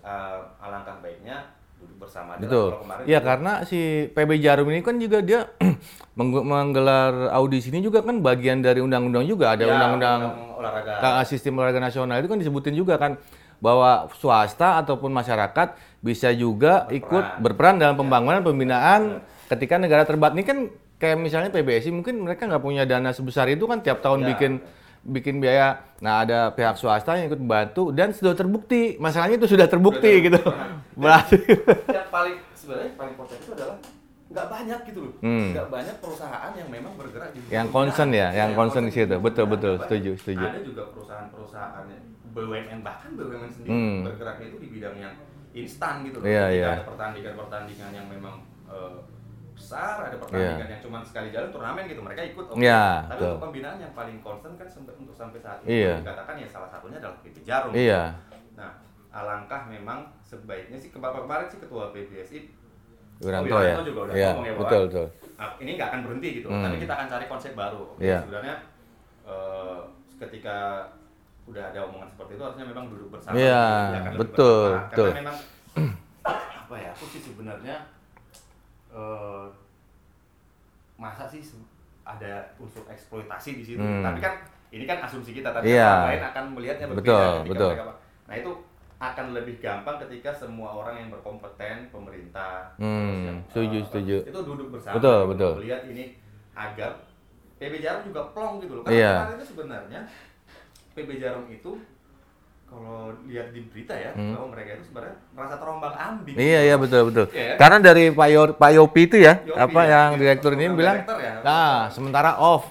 uh, 0.03 0.37
alangkah 0.59 0.95
baiknya 0.99 1.37
duduk 1.77 1.97
bersama. 1.99 2.37
Betul. 2.37 2.69
Kemarin 2.75 3.03
Iya 3.03 3.17
itu- 3.17 3.27
karena 3.27 3.51
si 3.63 3.79
PB 4.09 4.31
Jarum 4.39 4.67
ini 4.67 4.79
kan 4.79 4.95
juga 4.97 5.19
dia 5.19 5.39
menggelar 6.19 7.31
audisi 7.31 7.69
ini 7.69 7.81
juga 7.81 7.99
kan 7.99 8.19
bagian 8.19 8.61
dari 8.61 8.79
undang-undang 8.79 9.25
juga 9.25 9.53
ada 9.53 9.63
Ya, 9.63 9.73
undang-undang 9.73 10.19
olahraga. 10.55 10.93
Ka- 10.97 11.25
sistem 11.25 11.57
olahraga 11.57 11.81
nasional 11.81 12.17
itu 12.17 12.27
kan 12.27 12.37
disebutin 12.37 12.73
juga 12.73 12.95
kan 12.95 13.17
bahwa 13.63 14.11
swasta 14.19 14.83
ataupun 14.83 15.07
masyarakat 15.09 15.79
bisa 16.03 16.35
juga 16.35 16.83
ikut 16.91 17.39
berperan 17.39 17.79
dalam 17.79 17.95
pembangunan 17.95 18.43
pembinaan 18.43 19.23
ketika 19.47 19.79
negara 19.79 20.03
terbat. 20.03 20.35
Ini 20.35 20.43
kan 20.43 20.57
kayak 20.99 21.15
misalnya 21.15 21.47
PBSI 21.47 21.95
mungkin 21.95 22.27
mereka 22.27 22.43
nggak 22.43 22.59
punya 22.59 22.83
dana 22.83 23.15
sebesar 23.15 23.47
itu 23.47 23.63
kan 23.63 23.79
tiap 23.79 24.03
tahun 24.03 24.27
Ya. 24.27 24.35
bikin 24.35 24.51
bikin 25.03 25.35
biaya. 25.39 25.79
Nah 26.03 26.27
ada 26.27 26.51
pihak 26.51 26.75
swasta 26.75 27.15
yang 27.15 27.31
ikut 27.31 27.39
bantu 27.39 27.95
dan 27.95 28.11
sudah 28.11 28.35
terbukti. 28.35 28.99
Masalahnya 28.99 29.39
itu 29.39 29.47
sudah 29.47 29.67
terbukti 29.71 30.11
Sudah 30.11 30.25
gitu. 30.27 30.41
berarti 30.99 31.37
yang 31.87 32.07
paling 32.11 32.35
sebenarnya 32.53 32.91
paling 32.99 33.15
itu 33.15 33.51
adalah 33.55 33.77
nggak 34.33 34.47
banyak 34.47 34.79
gitu 34.83 34.99
loh 34.99 35.13
Hmm. 35.21 35.53
nggak 35.53 35.67
banyak 35.69 35.95
perusahaan 35.97 36.51
yang 36.51 36.67
memang 36.67 36.93
bergerak 36.93 37.29
di 37.31 37.39
Yang 37.47 37.67
concern 37.69 38.09
ya, 38.09 38.27
yang 38.31 38.49
Iya, 38.49 38.57
concern 38.57 38.83
di 38.83 38.91
situ. 38.91 39.15
Betul, 39.15 39.45
betul. 39.47 39.73
Setuju, 39.79 40.11
setuju. 40.17 40.43
ada 40.43 40.59
juga 40.59 40.83
perusahaan-perusahaan 40.89 41.85
BUMN 42.29 42.79
bahkan 42.81 43.13
BUMN 43.13 43.45
sendiri 43.47 43.69
Hmm. 43.69 44.01
bergeraknya 44.03 44.45
itu 44.49 44.57
di 44.57 44.67
bidang 44.71 44.95
yang 44.97 45.13
instan 45.53 46.01
gitu 46.01 46.17
loh 46.17 46.25
Iya, 46.25 46.43
Ketika 46.43 46.57
iya. 46.57 46.69
ada 46.73 46.85
pertandingan-pertandingan 46.89 47.91
yang 47.93 48.07
memang 48.09 48.35
eh, 48.65 48.97
besar 49.53 50.01
ada 50.03 50.17
pertandingan 50.17 50.65
yang 50.67 50.81
cuma 50.81 50.97
sekali 50.99 51.29
jalan 51.29 51.53
turnamen 51.53 51.85
gitu 51.85 52.01
mereka 52.01 52.25
ikut 52.25 52.45
oke 52.49 52.57
Iya, 52.57 53.05
tapi 53.05 53.13
betul. 53.13 53.29
untuk 53.29 53.43
pembinaan 53.45 53.77
yang 53.77 53.93
paling 53.93 54.17
concern 54.19 54.53
kan 54.57 54.65
sampai 54.65 54.93
untuk 54.97 55.13
sampai 55.13 55.37
saat 55.37 55.61
ini 55.61 55.69
Iya. 55.69 55.93
boleh 55.93 56.01
dikatakan 56.01 56.35
ya 56.35 56.47
salah 56.49 56.69
satunya 56.73 56.97
adalah 56.97 57.17
PP 57.21 57.37
Jarum 57.45 57.69
Iya. 57.71 58.01
Nah, 58.53 58.71
alangkah 59.11 59.61
memang 59.67 60.09
sebaiknya 60.19 60.73
sih 60.75 60.89
kemarin 60.89 61.21
kemarin 61.21 61.45
sih 61.47 61.61
ketua 61.61 61.93
PBSI 61.93 62.39
Wiranto 63.19 63.51
Oh, 63.51 63.59
ya. 63.59 63.73
Wiranto 63.73 63.85
juga 63.85 64.01
udah 64.03 64.13
Iya, 64.13 64.29
ngomong 64.31 64.45
ya 64.45 64.53
bahwa 64.53 64.63
betul, 64.63 64.81
betul. 64.87 65.07
ah, 65.35 65.49
ini 65.57 65.71
nggak 65.75 65.87
akan 65.89 65.99
berhenti 66.01 66.29
gitu, 66.33 66.47
Hmm. 66.47 66.63
tapi 66.63 66.75
kita 66.79 66.93
akan 66.93 67.07
cari 67.07 67.25
konsep 67.27 67.51
baru. 67.53 67.81
Oke, 67.85 68.01
Iya. 68.01 68.17
Sebenarnya 68.21 68.55
eh, 69.23 69.79
ketika 70.17 70.57
udah 71.43 71.63
ada 71.65 71.79
omongan 71.83 72.07
seperti 72.09 72.31
itu 72.33 72.43
harusnya 72.43 72.65
memang 72.65 72.85
duduk 72.87 73.09
bersama. 73.09 73.35
Iya, 73.35 73.51
ya, 73.51 73.99
akan 73.99 74.11
lebih 74.11 74.19
betul, 74.23 74.63
bermanfaat. 74.65 74.89
betul. 74.89 75.05
Karena 75.05 75.21
memang 75.21 75.37
apa 76.57 76.75
ya? 76.77 76.89
Aku 76.91 77.05
sih 77.07 77.21
sebenarnya 77.21 77.75
eh, 78.91 79.45
masa 80.95 81.23
sih 81.25 81.41
ada 82.03 82.33
unsur 82.57 82.83
eksploitasi 82.85 83.49
di 83.55 83.63
situ. 83.65 83.79
Hmm. 83.79 84.03
Tapi 84.03 84.19
kan 84.19 84.33
ini 84.69 84.83
kan 84.83 85.01
asumsi 85.01 85.31
kita, 85.33 85.49
tapi 85.49 85.71
Iya. 85.71 85.87
orang 85.87 86.09
lain 86.09 86.23
akan 86.25 86.43
melihatnya 86.51 86.85
berbeda. 86.87 87.01
Betul, 87.01 87.33
betul. 87.47 87.71
mereka- 87.73 87.99
Nah 88.23 88.35
itu 88.37 88.51
akan 89.03 89.25
lebih 89.33 89.59
gampang 89.59 89.99
ketika 89.99 90.31
semua 90.31 90.71
orang 90.73 90.95
yang 90.97 91.09
berkompeten, 91.09 91.91
pemerintah, 91.91 92.71
Hmm, 92.75 93.19
yang, 93.25 93.37
setuju, 93.47 93.77
eh, 93.77 93.83
setuju. 93.83 94.17
itu 94.23 94.39
duduk 94.41 94.67
bersama, 94.71 94.95
Betul, 94.95 95.17
gitu, 95.19 95.29
betul. 95.29 95.53
melihat 95.59 95.81
ini 95.85 96.03
agar 96.53 96.91
PB 97.57 97.73
Jarum 97.79 98.03
juga 98.05 98.21
plong 98.31 98.53
gitu 98.59 98.73
loh. 98.75 98.83
Karena 98.83 98.95
Iya. 98.95 99.13
kemarin 99.17 99.35
itu 99.35 99.47
sebenarnya 99.49 99.99
PB 100.93 101.09
Jarum 101.17 101.45
itu 101.47 101.71
kalau 102.65 102.97
lihat 103.23 103.47
di 103.49 103.61
berita 103.67 103.93
ya 103.93 104.11
Hmm. 104.11 104.33
bahwa 104.33 104.47
mereka 104.49 104.69
itu 104.73 104.83
sebenarnya 104.87 105.15
merasa 105.29 105.55
terombang 105.55 105.93
ambing. 105.93 106.35
Iya 106.35 106.59
iya 106.63 106.75
betul 106.75 107.01
betul. 107.05 107.25
Iya. 107.29 107.53
Karena 107.55 107.77
dari 107.79 108.03
Pak 108.09 108.27
Yor- 108.29 108.55
Pak 108.55 108.71
Yopi 108.71 109.01
itu 109.03 109.17
ya, 109.19 109.33
Yopi 109.37 109.59
apa 109.59 109.81
ya, 109.81 109.89
yang 109.91 110.09
iya, 110.09 110.19
direktur 110.19 110.51
ini 110.53 110.65
bilang, 110.71 110.97
ya. 111.03 111.33
nah 111.41 111.65
sementara 111.87 112.33
off. 112.35 112.65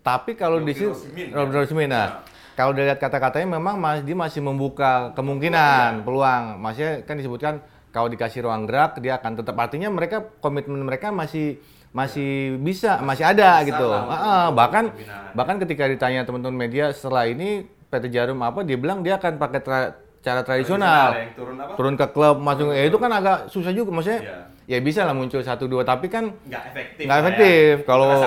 Tapi 0.00 0.34
kalau 0.34 0.58
di 0.58 0.72
sini 0.72 0.90
ya. 1.28 1.36
Rob 1.36 1.52
Rosmin, 1.52 1.86
nah, 1.86 2.18
Nah. 2.18 2.31
Kalau 2.52 2.72
dilihat 2.72 2.96
kata-katanya 2.96 3.56
memang 3.56 3.76
mas, 3.76 4.00
dia 4.00 4.14
masih 4.14 4.40
membuka 4.40 5.10
kemungkinan, 5.12 6.02
peluang. 6.02 6.58
Maksudnya 6.58 7.00
kan 7.02 7.16
disebutkan 7.16 7.54
kalau 7.88 8.06
dikasih 8.06 8.42
ruang 8.42 8.64
gerak 8.64 8.96
dia 8.98 9.16
akan 9.16 9.36
tetap 9.36 9.52
artinya 9.54 9.88
mereka 9.88 10.20
komitmen 10.38 10.80
mereka 10.80 11.08
masih 11.08 11.60
masih 11.90 12.56
bisa, 12.58 12.96
masih 12.98 13.20
ada 13.22 13.60
Besar 13.60 13.68
gitu. 13.68 13.84
lah 13.86 14.02
Ah, 14.02 14.16
ah, 14.16 14.46
bahkan 14.50 14.88
bahkan 15.32 15.56
ketika 15.58 15.84
ditanya 15.84 16.24
teman-teman 16.24 16.56
media 16.58 16.88
setelah 16.88 17.24
ini 17.24 17.62
PT 17.86 18.08
Jarum 18.08 18.40
apa, 18.40 18.62
dia 18.62 18.76
bilang 18.76 19.00
dia 19.00 19.16
akan 19.16 19.36
pakai 19.36 19.60
tra- 19.60 19.92
cara 20.18 20.40
tradisional 20.40 21.12
yang 21.12 21.34
turun 21.34 21.56
apa? 21.58 21.72
turun 21.74 21.94
ke 21.94 22.06
klub 22.08 22.38
masuk 22.38 22.70
ya 22.70 22.86
itu 22.86 22.96
kan 22.96 23.10
agak 23.10 23.50
susah 23.50 23.74
juga 23.74 23.90
maksudnya 23.90 24.22
Iya. 24.22 24.38
ya 24.70 24.78
bisa 24.80 25.02
lah 25.02 25.12
muncul 25.12 25.42
satu 25.42 25.66
dua 25.66 25.82
tapi 25.82 26.06
kan 26.06 26.32
nggak 26.40 26.62
efektif. 26.64 27.04
Nggak 27.04 27.12
lah 27.12 27.24
efektif, 27.26 27.72
Ya. 27.74 27.84
kalau- 27.84 28.22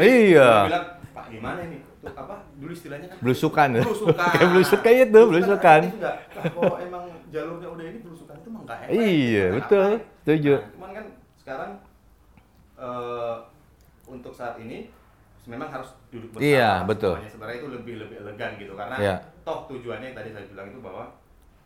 iya. 0.00 0.50
bilang, 0.64 0.84
Pak 1.10 1.24
gimana 1.28 1.60
ini? 1.60 1.89
Tuh 2.00 2.08
apa? 2.10 2.34
Dulu 2.56 2.72
istilahnya 2.72 3.06
kan 3.06 3.16
belusukan 3.20 3.68
ya 3.76 3.82
belusukan. 3.82 4.28
kayak 4.30 4.48
belusuk 4.48 4.80
kayak 4.80 4.98
itu 5.06 5.20
belusukan? 5.22 5.80
Lah, 6.00 6.16
kalau 6.48 6.76
emang 6.78 7.04
jalurnya 7.28 7.68
udah 7.68 7.84
ini 7.86 7.98
belusukan 8.00 8.34
itu 8.34 8.48
mah 8.48 8.60
nggak 8.64 8.78
efektif. 8.82 9.04
Iya, 9.04 9.44
Nah, 9.44 9.54
betul. 9.54 9.88
Setuju. 10.20 10.54
Nah, 10.54 10.68
cuman 10.70 10.90
kan 10.90 11.04
sekarang 11.36 11.70
eh, 12.76 13.34
untuk 14.06 14.32
saat 14.32 14.56
ini 14.58 14.88
memang 15.44 15.68
harus 15.68 15.90
duduk 16.08 16.28
bersama. 16.30 16.46
Iya, 16.46 16.70
betul. 16.84 17.14
Semuanya 17.14 17.32
sebenarnya 17.32 17.58
itu 17.58 17.68
lebih 17.70 17.94
lebih 17.98 18.16
elegan 18.18 18.50
gitu 18.56 18.72
karena 18.74 18.96
Iya. 18.96 19.14
toh 19.42 19.58
tujuannya 19.66 20.06
yang 20.06 20.16
tadi 20.16 20.30
saya 20.30 20.44
bilang 20.46 20.66
itu 20.68 20.80
bahwa 20.80 21.04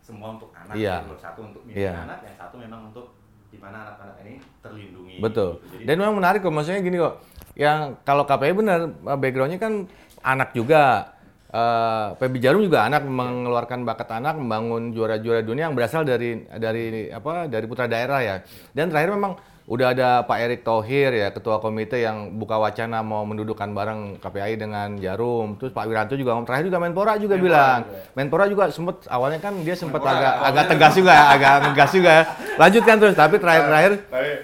semua 0.00 0.28
untuk 0.32 0.50
anak 0.52 0.74
Iya. 0.74 0.94
gitu 1.00 1.14
satu 1.16 1.40
untuk 1.44 1.62
milik 1.64 1.78
Iya. 1.80 1.92
anak 2.00 2.18
yang 2.22 2.36
satu 2.36 2.54
memang 2.56 2.80
untuk 2.88 3.06
di 3.48 3.56
mana 3.56 3.86
anak-anak 3.86 4.16
ini 4.20 4.34
terlindungi 4.60 5.16
betul 5.20 5.58
gitu. 5.60 5.74
Jadi, 5.76 5.84
dan 5.86 5.94
memang 5.96 6.14
menarik 6.16 6.40
kok 6.40 6.50
maksudnya 6.50 6.82
gini 6.82 6.98
kok 6.98 7.14
yang 7.54 7.78
kalau 8.02 8.24
KPI 8.24 8.50
benar 8.52 8.78
backgroundnya 9.14 9.56
kan 9.56 9.86
anak 10.24 10.56
juga. 10.56 11.12
Eh, 11.54 12.06
PB 12.18 12.42
Jarum 12.42 12.66
juga 12.66 12.82
anak 12.82 13.06
mengeluarkan 13.06 13.86
bakat 13.86 14.10
anak 14.10 14.34
membangun 14.34 14.90
juara-juara 14.90 15.38
dunia 15.38 15.70
yang 15.70 15.76
berasal 15.78 16.02
dari 16.02 16.42
dari 16.50 17.06
apa 17.14 17.46
dari 17.46 17.62
putra 17.70 17.86
daerah 17.86 18.18
ya. 18.18 18.36
Dan 18.74 18.90
terakhir 18.90 19.14
memang 19.14 19.38
udah 19.64 19.96
ada 19.96 20.08
Pak 20.26 20.38
Erick 20.44 20.60
Thohir 20.60 21.14
ya 21.14 21.32
ketua 21.32 21.56
komite 21.56 21.96
yang 21.96 22.36
buka 22.36 22.58
wacana 22.58 23.00
mau 23.00 23.22
mendudukkan 23.22 23.70
bareng 23.70 24.18
KPI 24.18 24.58
dengan 24.58 24.98
Jarum. 24.98 25.54
Terus 25.56 25.70
Pak 25.70 25.86
Wiranto 25.86 26.18
juga 26.18 26.34
terakhir 26.42 26.68
juga 26.68 26.82
Menpora 26.82 27.14
juga 27.16 27.38
Menpora 27.38 27.46
bilang. 27.46 27.78
juga. 27.86 27.98
Menpora 28.18 28.44
juga 28.50 28.62
sempet 28.74 28.96
awalnya 29.06 29.38
kan 29.38 29.54
dia 29.62 29.78
sempat 29.78 30.02
Menpora. 30.02 30.18
agak 30.20 30.34
agak 30.42 30.64
tegas 30.74 30.92
juga 30.98 31.12
ya, 31.14 31.24
agak 31.38 31.52
ngegas 31.62 31.90
juga 31.94 32.10
ya. 32.10 32.22
lanjutkan 32.58 32.94
terus 32.98 33.14
tapi 33.14 33.34
terakhir-terakhir 33.38 33.92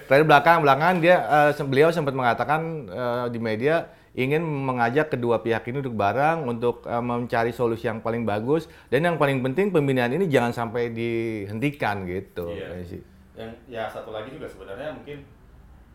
terakhir. 0.07 0.23
belakang 0.25 0.57
belakangan 0.63 0.95
dia 1.03 1.15
se- 1.51 1.67
beliau 1.67 1.91
sempat 1.91 2.15
mengatakan 2.15 2.87
eh, 2.87 3.25
di 3.29 3.39
media 3.43 3.83
ingin 4.13 4.43
mengajak 4.43 5.07
kedua 5.09 5.39
pihak 5.39 5.63
ini 5.65 5.79
duduk 5.79 5.95
bareng 5.95 6.43
untuk 6.43 6.83
eh, 6.83 6.99
mencari 6.99 7.49
solusi 7.49 7.85
yang 7.85 7.99
paling 7.99 8.23
bagus 8.23 8.65
dan 8.87 9.03
yang 9.03 9.15
paling 9.15 9.39
penting 9.41 9.69
pembinaan 9.69 10.11
ini 10.11 10.27
jangan 10.27 10.51
sampai 10.51 10.91
dihentikan 10.91 12.03
gitu. 12.03 12.49
Iya. 12.49 12.83
Sih. 12.83 13.01
yang 13.31 13.47
ya 13.65 13.87
satu 13.87 14.11
lagi 14.11 14.27
juga 14.29 14.45
sebenarnya 14.45 14.91
mungkin 14.91 15.23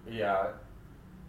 ya 0.05 0.57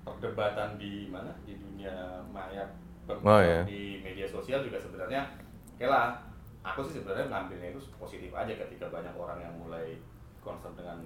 perdebatan 0.01 0.79
di 0.79 1.07
mana 1.07 1.35
di 1.43 1.55
dunia 1.55 1.93
maya 2.27 2.63
Oh, 3.07 3.39
iya. 3.39 3.63
di 3.63 4.03
media 4.03 4.27
sosial 4.27 4.59
juga 4.61 4.75
sebenarnya 4.75 5.23
oke 5.71 5.85
lah 5.85 6.19
aku 6.61 6.83
sih 6.83 6.99
sebenarnya 6.99 7.27
ngambilnya 7.27 7.71
itu 7.71 7.79
positif 7.95 8.31
aja 8.31 8.51
ketika 8.51 8.87
banyak 8.87 9.15
orang 9.15 9.39
yang 9.39 9.53
mulai 9.55 9.95
concern 10.41 10.75
dengan 10.75 10.99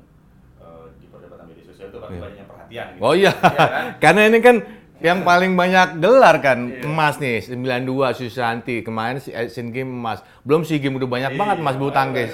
eh, 0.58 0.86
di 0.98 1.06
perdebatan 1.08 1.46
media 1.46 1.62
sosial 1.64 1.90
itu 1.90 1.98
pasti 1.98 2.18
Iya. 2.18 2.24
banyak 2.24 2.38
yang 2.38 2.50
perhatian 2.50 2.86
gitu. 2.94 3.02
Oh 3.02 3.14
iya, 3.14 3.30
Iya 3.34 3.66
kan? 3.70 3.86
karena 4.04 4.22
ini 4.30 4.40
kan 4.40 4.56
yang 5.02 5.22
paling 5.22 5.54
banyak 5.54 5.98
gelar 5.98 6.38
kan 6.38 6.60
Iya. 6.68 6.86
emas 6.86 7.18
nih 7.18 7.42
92 7.42 7.82
Susanti 8.14 8.80
kemarin 8.80 9.18
si 9.18 9.30
Asian 9.32 9.70
Games 9.70 9.90
emas 9.90 10.20
belum 10.42 10.62
si 10.62 10.78
game 10.78 10.96
udah 10.96 11.10
banyak 11.10 11.32
banget 11.34 11.58
emas 11.58 11.76
bulu 11.76 11.90
Iya, 11.90 11.98
tangkis 11.98 12.32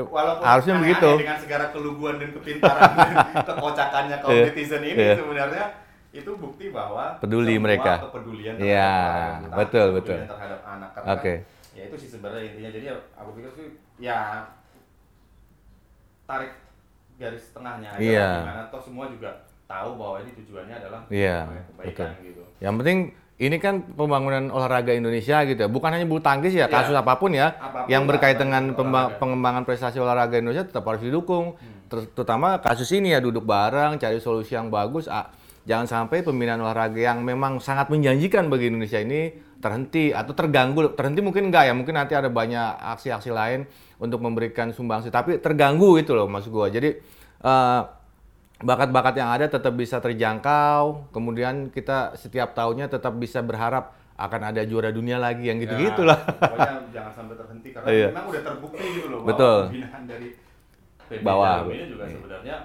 walaupun- 0.00 0.40
Harusnya 0.40 0.74
aneh-aneh 0.74 0.94
begitu. 0.94 1.10
dengan 1.18 1.38
segala 1.38 1.64
keluguan 1.68 2.14
dan 2.16 2.30
kepintaran 2.32 2.90
dan 2.92 3.10
kekocakannya 3.48 4.16
kaum 4.18 4.30
Iya. 4.32 4.44
netizen 4.46 4.82
ini 4.84 4.94
Iya. 4.96 5.14
sebenarnya 5.16 5.64
itu 6.10 6.30
bukti 6.34 6.66
bahwa 6.70 7.18
Peduli 7.18 7.58
mereka. 7.58 8.00
kepedulian 8.00 8.54
Iya, 8.56 8.90
terhadap 8.94 9.42
orang, 9.44 9.58
betul, 9.58 9.86
betul. 9.92 10.18
terhadap 10.24 10.60
anak 10.64 10.90
karena 10.92 11.08
Oke. 11.12 11.34
ya 11.72 11.82
itu 11.84 11.96
sih 11.96 12.08
sebenarnya 12.08 12.42
intinya 12.48 12.70
jadi 12.72 12.86
aku 13.12 13.30
pikir 13.34 13.50
sih 13.52 13.66
ya 13.98 14.46
tarik 16.24 16.52
garis 17.16 17.50
tengahnya 17.50 17.90
Iya. 17.98 18.28
gimana 18.40 18.62
toh 18.68 18.78
semua 18.78 19.08
juga 19.08 19.47
tahu 19.68 19.90
bahwa 19.94 20.16
ini 20.24 20.30
tujuannya 20.32 20.74
adalah 20.80 21.00
Iya, 21.12 21.36
kebaikan 21.76 22.08
gitu 22.24 22.42
Yang 22.58 22.74
penting 22.80 22.98
ini 23.38 23.56
kan 23.62 23.74
pembangunan 23.94 24.50
olahraga 24.50 24.90
Indonesia 24.90 25.46
gitu 25.46 25.60
ya. 25.62 25.70
Bukan 25.70 25.94
hanya 25.94 26.02
bulu 26.02 26.18
tangkis 26.18 26.50
ya, 26.50 26.66
Iya. 26.66 26.74
kasus 26.74 26.96
apa 26.96 27.14
pun 27.14 27.30
ya 27.30 27.54
Apa 27.54 27.84
pun 27.84 27.92
yang 27.92 28.02
berkaitan 28.02 28.50
dengan 28.50 28.74
olahraga. 28.74 29.14
pengembangan 29.22 29.62
prestasi 29.62 30.02
olahraga 30.02 30.40
Indonesia 30.40 30.66
tetap 30.66 30.82
harus 30.82 31.04
didukung. 31.04 31.54
Ter- 31.86 32.10
terutama 32.10 32.58
kasus 32.58 32.90
ini 32.90 33.14
ya 33.14 33.22
duduk 33.22 33.46
bareng, 33.46 33.94
cari 33.96 34.18
solusi 34.18 34.58
yang 34.58 34.74
bagus. 34.74 35.06
Ah, 35.06 35.30
jangan 35.62 35.86
sampai 35.86 36.26
pembinaan 36.26 36.58
olahraga 36.58 36.98
yang 36.98 37.22
memang 37.22 37.62
sangat 37.62 37.86
menjanjikan 37.88 38.50
bagi 38.50 38.74
Indonesia 38.74 38.98
ini 38.98 39.30
terhenti 39.62 40.10
atau 40.10 40.34
terganggu. 40.34 40.96
Terhenti 40.98 41.22
mungkin 41.22 41.52
enggak 41.52 41.70
ya, 41.70 41.74
mungkin 41.78 41.94
nanti 41.94 42.18
ada 42.18 42.26
banyak 42.26 42.74
aksi-aksi 42.90 43.30
lain 43.30 43.70
untuk 44.02 44.18
memberikan 44.18 44.74
sumbangsi. 44.74 45.14
Tapi 45.14 45.38
terganggu 45.38 45.94
itu 45.94 46.10
loh 46.10 46.26
maksud 46.26 46.50
gua. 46.50 46.66
Jadi 46.68 46.90
eh, 47.38 47.80
bakat-bakat 48.58 49.14
yang 49.16 49.30
ada 49.30 49.46
tetap 49.46 49.74
bisa 49.74 50.02
terjangkau. 50.02 51.10
Kemudian 51.14 51.70
kita 51.70 52.14
setiap 52.18 52.54
tahunnya 52.54 52.90
tetap 52.90 53.14
bisa 53.14 53.38
berharap 53.38 53.94
akan 54.18 54.50
ada 54.50 54.66
juara 54.66 54.90
dunia 54.90 55.14
lagi 55.14 55.46
yang 55.46 55.62
gitu-gitu 55.62 56.02
Ya, 56.02 56.10
lah. 56.10 56.18
Pokoknya 56.26 56.74
jangan 56.90 57.12
sampai 57.14 57.34
terhenti 57.38 57.68
karena 57.70 57.86
Iya. 57.86 58.08
memang 58.10 58.26
udah 58.26 58.42
terbukti 58.42 58.84
gitu 58.98 59.06
loh 59.14 59.20
Betul. 59.22 59.58
bahwa 59.62 59.70
pembinaan 59.70 60.02
dari 60.10 60.28
PB 61.06 61.22
Bawah. 61.22 61.56
Juga 61.62 61.74
Iya. 61.78 62.14
sebenarnya 62.18 62.56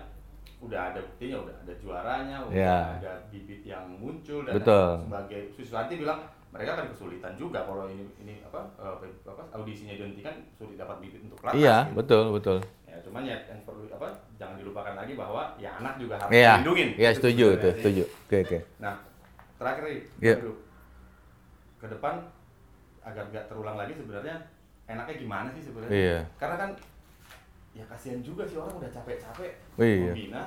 udah 0.63 0.81
ada 0.89 0.99
buktinya, 1.05 1.37
udah 1.45 1.55
ada 1.61 1.73
juaranya, 1.77 2.37
udah 2.49 2.55
Iya. 2.57 2.77
ada 2.97 3.11
bibit 3.29 3.61
yang 3.61 3.85
muncul 4.01 4.39
dan 4.49 4.53
Betul. 4.57 4.87
sebagai 5.05 5.41
Susanti 5.53 5.93
bilang 6.01 6.19
mereka 6.53 6.69
akan 6.71 6.87
kesulitan 6.87 7.33
juga 7.33 7.65
kalau 7.65 7.89
ini 7.89 8.05
ini 8.17 8.33
apa 8.41 8.61
eh, 8.77 8.95
apa 9.25 9.43
audisinya 9.51 9.93
dihentikan 9.93 10.35
sulit 10.53 10.77
dapat 10.77 11.01
bibit 11.01 11.25
untuk 11.25 11.41
pelatnas. 11.41 11.57
Iya, 11.57 11.77
gitu. 11.83 11.95
betul, 11.97 12.23
betul. 12.31 12.57
Ya, 12.85 12.97
cuman 13.01 13.21
ya 13.23 13.37
yang 13.49 13.61
perlu 13.65 13.89
apa 13.89 14.07
jangan 14.37 14.55
dilupakan 14.55 14.93
lagi 14.93 15.13
bahwa 15.13 15.57
ya 15.57 15.71
anak 15.75 15.97
juga 15.97 16.15
harus 16.15 16.29
Iya. 16.31 16.51
dilindungin. 16.55 16.89
Iya, 16.93 17.09
Itu 17.09 17.17
setuju 17.17 17.33
itu, 17.33 17.49
sebenarnya 17.49 17.73
sih. 17.73 17.81
setuju. 17.81 18.03
Oke, 18.05 18.37
oke. 18.39 18.57
Nah, 18.77 18.93
terakhir 19.57 19.83
nih. 19.83 19.99
Bro. 20.37 20.53
ke 21.75 21.91
depan 21.91 22.15
agar 23.03 23.23
nggak 23.27 23.45
terulang 23.45 23.75
lagi 23.75 23.91
sebenarnya 23.91 24.35
enaknya 24.85 25.15
gimana 25.17 25.47
sih 25.51 25.61
sebenarnya? 25.61 25.91
Iya. 25.91 26.19
Karena 26.37 26.55
kan 26.55 26.69
ya 27.73 27.83
kasihan 27.89 28.21
juga 28.21 28.47
sih 28.47 28.55
orang 28.55 28.77
udah 28.77 28.87
capek-capek 28.87 29.51
Iya. 29.75 30.13
membina, 30.13 30.41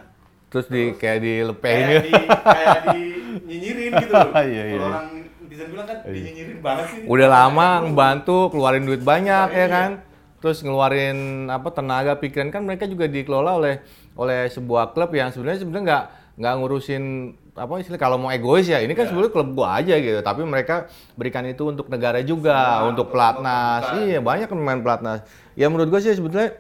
terus 0.49 0.67
di 0.71 0.95
kayak 0.95 1.21
dilepehin 1.21 1.85
kayak 1.85 2.01
gitu. 2.01 2.09
di 2.09 2.25
kayak 2.31 2.83
di 2.89 3.03
nyinyirin 3.45 3.93
gitu 3.99 4.13
loh. 4.15 4.31
Iya, 4.39 4.47
iya, 4.47 4.65
Kalau 4.73 4.89
orang 4.89 5.09
netizen 5.57 5.73
bilang 5.73 5.87
kan 5.89 5.99
dinyinyirin 6.05 6.61
banget 6.61 6.85
sih. 6.93 7.01
Udah 7.09 7.29
lama 7.33 7.69
ngebantu, 7.89 8.53
keluarin 8.53 8.85
duit 8.85 9.01
banyak 9.01 9.49
ya 9.49 9.57
Iya. 9.57 9.67
kan. 9.67 9.91
Terus 10.37 10.61
ngeluarin 10.61 11.49
apa 11.49 11.73
tenaga 11.73 12.21
pikiran 12.21 12.53
kan 12.53 12.61
mereka 12.61 12.85
juga 12.85 13.09
dikelola 13.09 13.57
oleh 13.57 13.81
oleh 14.15 14.53
sebuah 14.53 14.93
klub 14.93 15.17
yang 15.17 15.33
sebenarnya 15.33 15.65
sebenarnya 15.65 15.85
nggak 15.89 16.05
nggak 16.37 16.55
ngurusin 16.61 17.05
apa 17.57 17.81
istilah 17.81 17.97
kalau 17.97 18.21
mau 18.21 18.29
egois 18.29 18.69
ya 18.69 18.85
ini 18.85 18.93
kan 18.93 19.09
sebenarnya 19.09 19.33
klub 19.33 19.57
gua 19.57 19.81
aja 19.81 19.97
gitu 19.97 20.21
tapi 20.21 20.45
mereka 20.45 20.85
berikan 21.17 21.41
itu 21.49 21.65
untuk 21.65 21.89
negara 21.89 22.21
juga 22.21 22.53
Semua, 22.85 22.89
untuk 22.93 23.09
pelatnas 23.09 23.97
iya 23.97 24.21
banyak 24.21 24.45
yang 24.45 24.61
main 24.61 24.85
pelatnas 24.85 25.25
ya 25.57 25.73
menurut 25.73 25.89
gua 25.89 26.01
sih 26.05 26.13
sebetulnya 26.13 26.53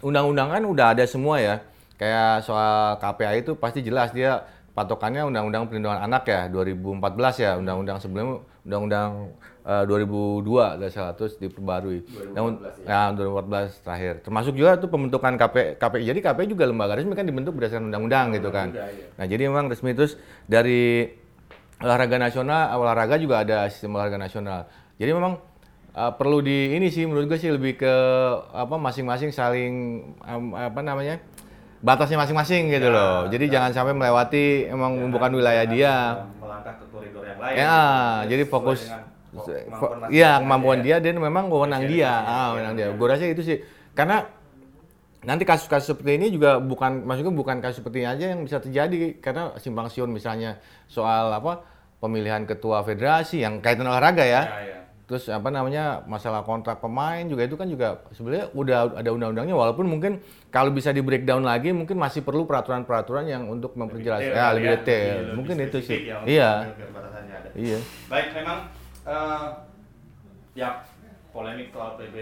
undang-undang 0.00 0.48
kan 0.48 0.62
udah 0.64 0.86
ada 0.96 1.04
semua 1.04 1.36
ya. 1.40 1.56
Kayak 1.94 2.42
soal 2.42 2.98
KPA 2.98 3.32
itu 3.38 3.52
pasti 3.54 3.78
jelas 3.78 4.10
dia 4.10 4.42
patokannya 4.74 5.22
undang-undang 5.22 5.70
perlindungan 5.70 6.02
anak 6.02 6.26
ya 6.26 6.50
2014 6.50 6.98
ya 7.38 7.50
undang-undang 7.62 8.02
sebelumnya 8.02 8.42
undang-undang 8.66 9.10
eh, 9.62 9.84
2002 9.86 10.82
dan 10.82 10.88
salah 10.90 11.14
terus 11.14 11.38
diperbarui. 11.38 12.02
2014 12.34 12.90
ya. 12.90 13.14
2014 13.14 13.84
terakhir. 13.86 14.14
Termasuk 14.26 14.52
juga 14.58 14.74
tuh 14.82 14.90
pembentukan 14.90 15.38
KP 15.38 15.78
KPI. 15.78 16.04
Jadi 16.10 16.20
KPI 16.20 16.46
juga 16.50 16.64
lembaga 16.66 16.98
resmi 16.98 17.14
kan 17.14 17.24
dibentuk 17.24 17.54
berdasarkan 17.54 17.94
undang-undang 17.94 18.34
gitu 18.34 18.50
kan. 18.50 18.74
Iya. 18.74 19.14
Nah, 19.14 19.26
jadi 19.30 19.42
memang 19.46 19.70
resmi 19.70 19.94
terus 19.94 20.18
dari 20.50 21.06
olahraga 21.78 22.16
nasional, 22.18 22.74
olahraga 22.74 23.14
juga 23.20 23.46
ada 23.46 23.70
sistem 23.70 23.94
olahraga 23.94 24.18
nasional. 24.18 24.66
Jadi 24.98 25.10
memang 25.14 25.38
uh, 25.94 26.12
perlu 26.14 26.42
di 26.42 26.74
ini 26.74 26.90
sih 26.90 27.06
menurut 27.06 27.30
gue 27.30 27.38
sih 27.38 27.50
lebih 27.50 27.78
ke 27.78 27.94
apa 28.50 28.74
masing-masing 28.74 29.30
saling 29.30 29.72
um, 30.22 30.54
apa 30.58 30.80
namanya 30.82 31.22
batasnya 31.84 32.16
masing-masing 32.16 32.72
gitu 32.72 32.88
Ya, 32.88 32.96
loh. 32.96 33.16
Jadi 33.28 33.44
jangan 33.52 33.70
sampai 33.76 33.92
melewati 33.92 34.72
emang 34.72 35.12
bukan 35.12 35.30
wilayah 35.36 35.64
dia. 35.68 35.94
melangkah 36.40 36.74
ke 36.80 36.84
koridor 36.88 37.22
yang 37.28 37.38
lain. 37.44 37.54
Ya, 37.60 37.76
jadi 38.24 38.42
Sesuai 38.48 38.52
fokus 38.52 38.80
Iya, 40.08 40.38
kemampuan 40.40 40.78
ya. 40.80 40.84
dia 40.86 40.96
dan 41.04 41.18
memang 41.20 41.50
wewenang 41.52 41.84
dia. 41.90 42.08
Ah, 42.08 42.46
wewenang 42.56 42.74
dia. 42.78 42.88
Gue 42.94 43.06
rasa 43.10 43.26
itu 43.28 43.42
sih. 43.44 43.58
Karena 43.92 44.24
nanti 45.24 45.42
kasus-kasus 45.48 45.96
seperti 45.96 46.20
ini 46.20 46.28
juga 46.28 46.60
bukan 46.60 47.00
maksudnya 47.08 47.32
bukan 47.32 47.56
kasus 47.64 47.80
seperti 47.80 48.04
ini 48.04 48.08
aja 48.08 48.24
yang 48.36 48.44
bisa 48.44 48.60
terjadi 48.60 49.16
karena 49.24 49.56
simpang 49.56 49.88
siur 49.88 50.04
misalnya 50.04 50.60
soal 50.84 51.32
apa 51.32 51.64
pemilihan 51.96 52.44
ketua 52.44 52.84
federasi 52.84 53.40
yang 53.40 53.64
kaitan 53.64 53.88
olahraga 53.88 54.20
ya. 54.20 54.42
Ya, 54.44 54.60
ya. 54.62 54.78
Terus 55.04 55.28
apa 55.28 55.52
namanya 55.52 56.00
masalah 56.08 56.40
kontrak 56.40 56.80
pemain 56.80 57.20
juga 57.28 57.44
itu 57.44 57.60
kan 57.60 57.68
juga 57.68 58.00
sebenarnya 58.16 58.48
udah 58.56 58.96
ada 58.96 59.10
undang-undangnya 59.12 59.52
walaupun 59.52 59.84
mungkin 59.84 60.16
kalau 60.48 60.72
bisa 60.72 60.96
di 60.96 61.04
breakdown 61.04 61.44
lagi 61.44 61.76
mungkin 61.76 62.00
masih 62.00 62.24
perlu 62.24 62.48
peraturan-peraturan 62.48 63.28
yang 63.28 63.44
untuk 63.52 63.76
memperjelas 63.76 64.24
detail 64.24 64.32
ya 64.32 64.46
lebih 64.56 64.64
ya, 64.64 64.72
detail. 64.80 65.12
lebih 65.12 65.34
mungkin 65.36 65.56
itu 65.60 65.78
sih. 65.84 65.98
ya 66.08 66.24
Iya. 66.24 66.50
Iya. 67.52 67.78
Baik, 68.08 68.28
memang 68.32 68.58
eh, 69.04 69.46
ya 70.56 70.80
polemik 71.36 71.68
soal 71.68 72.00
PB 72.00 72.16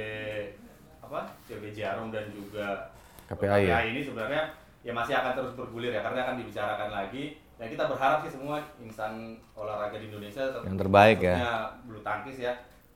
apa 1.06 1.20
PB 1.46 1.64
Jarum 1.70 2.10
dan 2.10 2.26
juga 2.34 2.90
KPI 3.30 3.62
ya? 3.70 3.78
ini 3.86 4.00
sebenarnya 4.02 4.42
ya 4.82 4.90
masih 4.90 5.14
akan 5.14 5.32
terus 5.38 5.54
bergulir 5.54 5.94
ya 5.94 6.02
karena 6.02 6.26
akan 6.26 6.36
dibicarakan 6.42 6.90
lagi. 6.90 7.38
Dan 7.62 7.70
kita 7.70 7.86
berharap 7.86 8.26
sih 8.26 8.34
semua 8.34 8.58
insan 8.82 9.38
olahraga 9.54 9.94
di 9.94 10.10
Indonesia 10.10 10.50
Yang 10.66 10.78
terbaik 10.82 11.22
ya. 11.22 11.70
bulu 11.86 12.02
tangkis 12.02 12.42
ya 12.42 12.50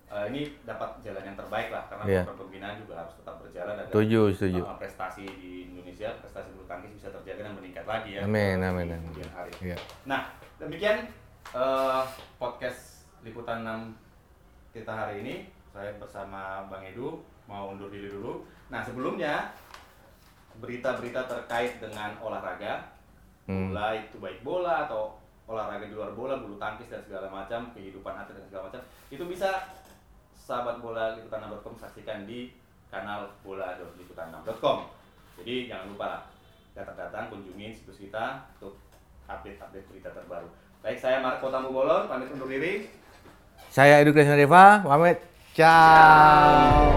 eh, 0.06 0.24
ini 0.30 0.40
dapat 0.62 1.00
jalan 1.00 1.22
yang 1.24 1.34
terbaik 1.34 1.68
lah 1.68 1.82
karena 1.86 2.04
Iya. 2.04 2.22
program 2.22 2.38
pembinaan 2.42 2.76
juga 2.78 2.94
harus 2.96 3.14
tetap 3.14 3.36
berjalan 3.38 3.74
agar 3.74 3.90
Setuju, 3.90 4.20
setuju. 4.32 4.60
eh, 4.62 4.76
prestasi 4.78 5.24
di 5.26 5.50
Indonesia, 5.66 6.08
prestasi 6.16 6.48
bulu 6.52 6.64
tangkis 6.64 6.92
bisa 6.92 7.08
terjaga 7.10 7.42
dan 7.42 7.54
meningkat 7.54 7.84
lagi 7.84 8.10
ya. 8.14 8.22
Amin, 8.22 8.58
amin, 8.58 8.86
amin. 8.86 9.00
kemudian 9.02 9.30
hari. 9.30 9.52
Iya. 9.60 9.76
Nah, 10.04 10.20
demikian 10.56 11.10
eh, 11.48 12.02
podcast 12.36 13.06
liputan 13.22 13.62
6 13.62 13.94
kita 14.72 14.90
hari 14.90 15.22
ini. 15.22 15.34
Saya 15.70 15.92
bersama 15.96 16.64
Bang 16.66 16.82
Edu 16.82 17.20
mau 17.44 17.70
undur 17.70 17.86
diri 17.86 18.08
dulu. 18.08 18.42
Nah, 18.66 18.80
sebelumnya 18.80 19.52
berita-berita 20.56 21.26
terkait 21.26 21.78
dengan 21.78 22.16
olahraga, 22.18 22.96
Hmm. 23.46 23.70
bola 23.70 23.94
itu 23.94 24.18
baik 24.18 24.42
bola 24.42 24.88
atau 24.88 25.14
olahraga 25.46 25.86
di 25.86 25.94
luar 25.94 26.10
bola, 26.12 26.34
bulu 26.36 26.56
tangkis 26.56 26.90
dan 26.90 26.98
segala 26.98 27.30
macam, 27.30 27.70
kehidupan 27.70 28.10
atlet 28.10 28.34
dan 28.34 28.46
segala 28.50 28.62
macam, 28.66 28.82
itu 29.06 29.22
bisa 29.22 29.50
sahabat 30.46 30.78
bola 30.78 31.18
liputan6.com 31.18 31.74
saksikan 31.74 32.22
di 32.22 32.54
kanal 32.86 33.34
bola.liputan6.com. 33.42 34.86
Jadi 35.42 35.66
jangan 35.66 35.90
lupa 35.90 36.06
lah 36.06 36.22
datang-datang 36.78 37.34
kunjungin 37.34 37.74
situs 37.74 37.98
kita 37.98 38.46
untuk 38.56 38.78
update-update 39.26 39.90
berita 39.90 40.14
terbaru. 40.14 40.46
Baik, 40.86 41.02
saya 41.02 41.18
Marco 41.18 41.50
Tambu 41.50 41.74
Bolon, 41.74 42.06
pamit 42.06 42.30
undur 42.30 42.46
diri. 42.46 42.86
Saya 43.74 43.98
Edu 43.98 44.14
Krisna 44.14 44.38
Deva, 44.38 44.86
pamit. 44.86 45.18
Ciao. 45.50 46.94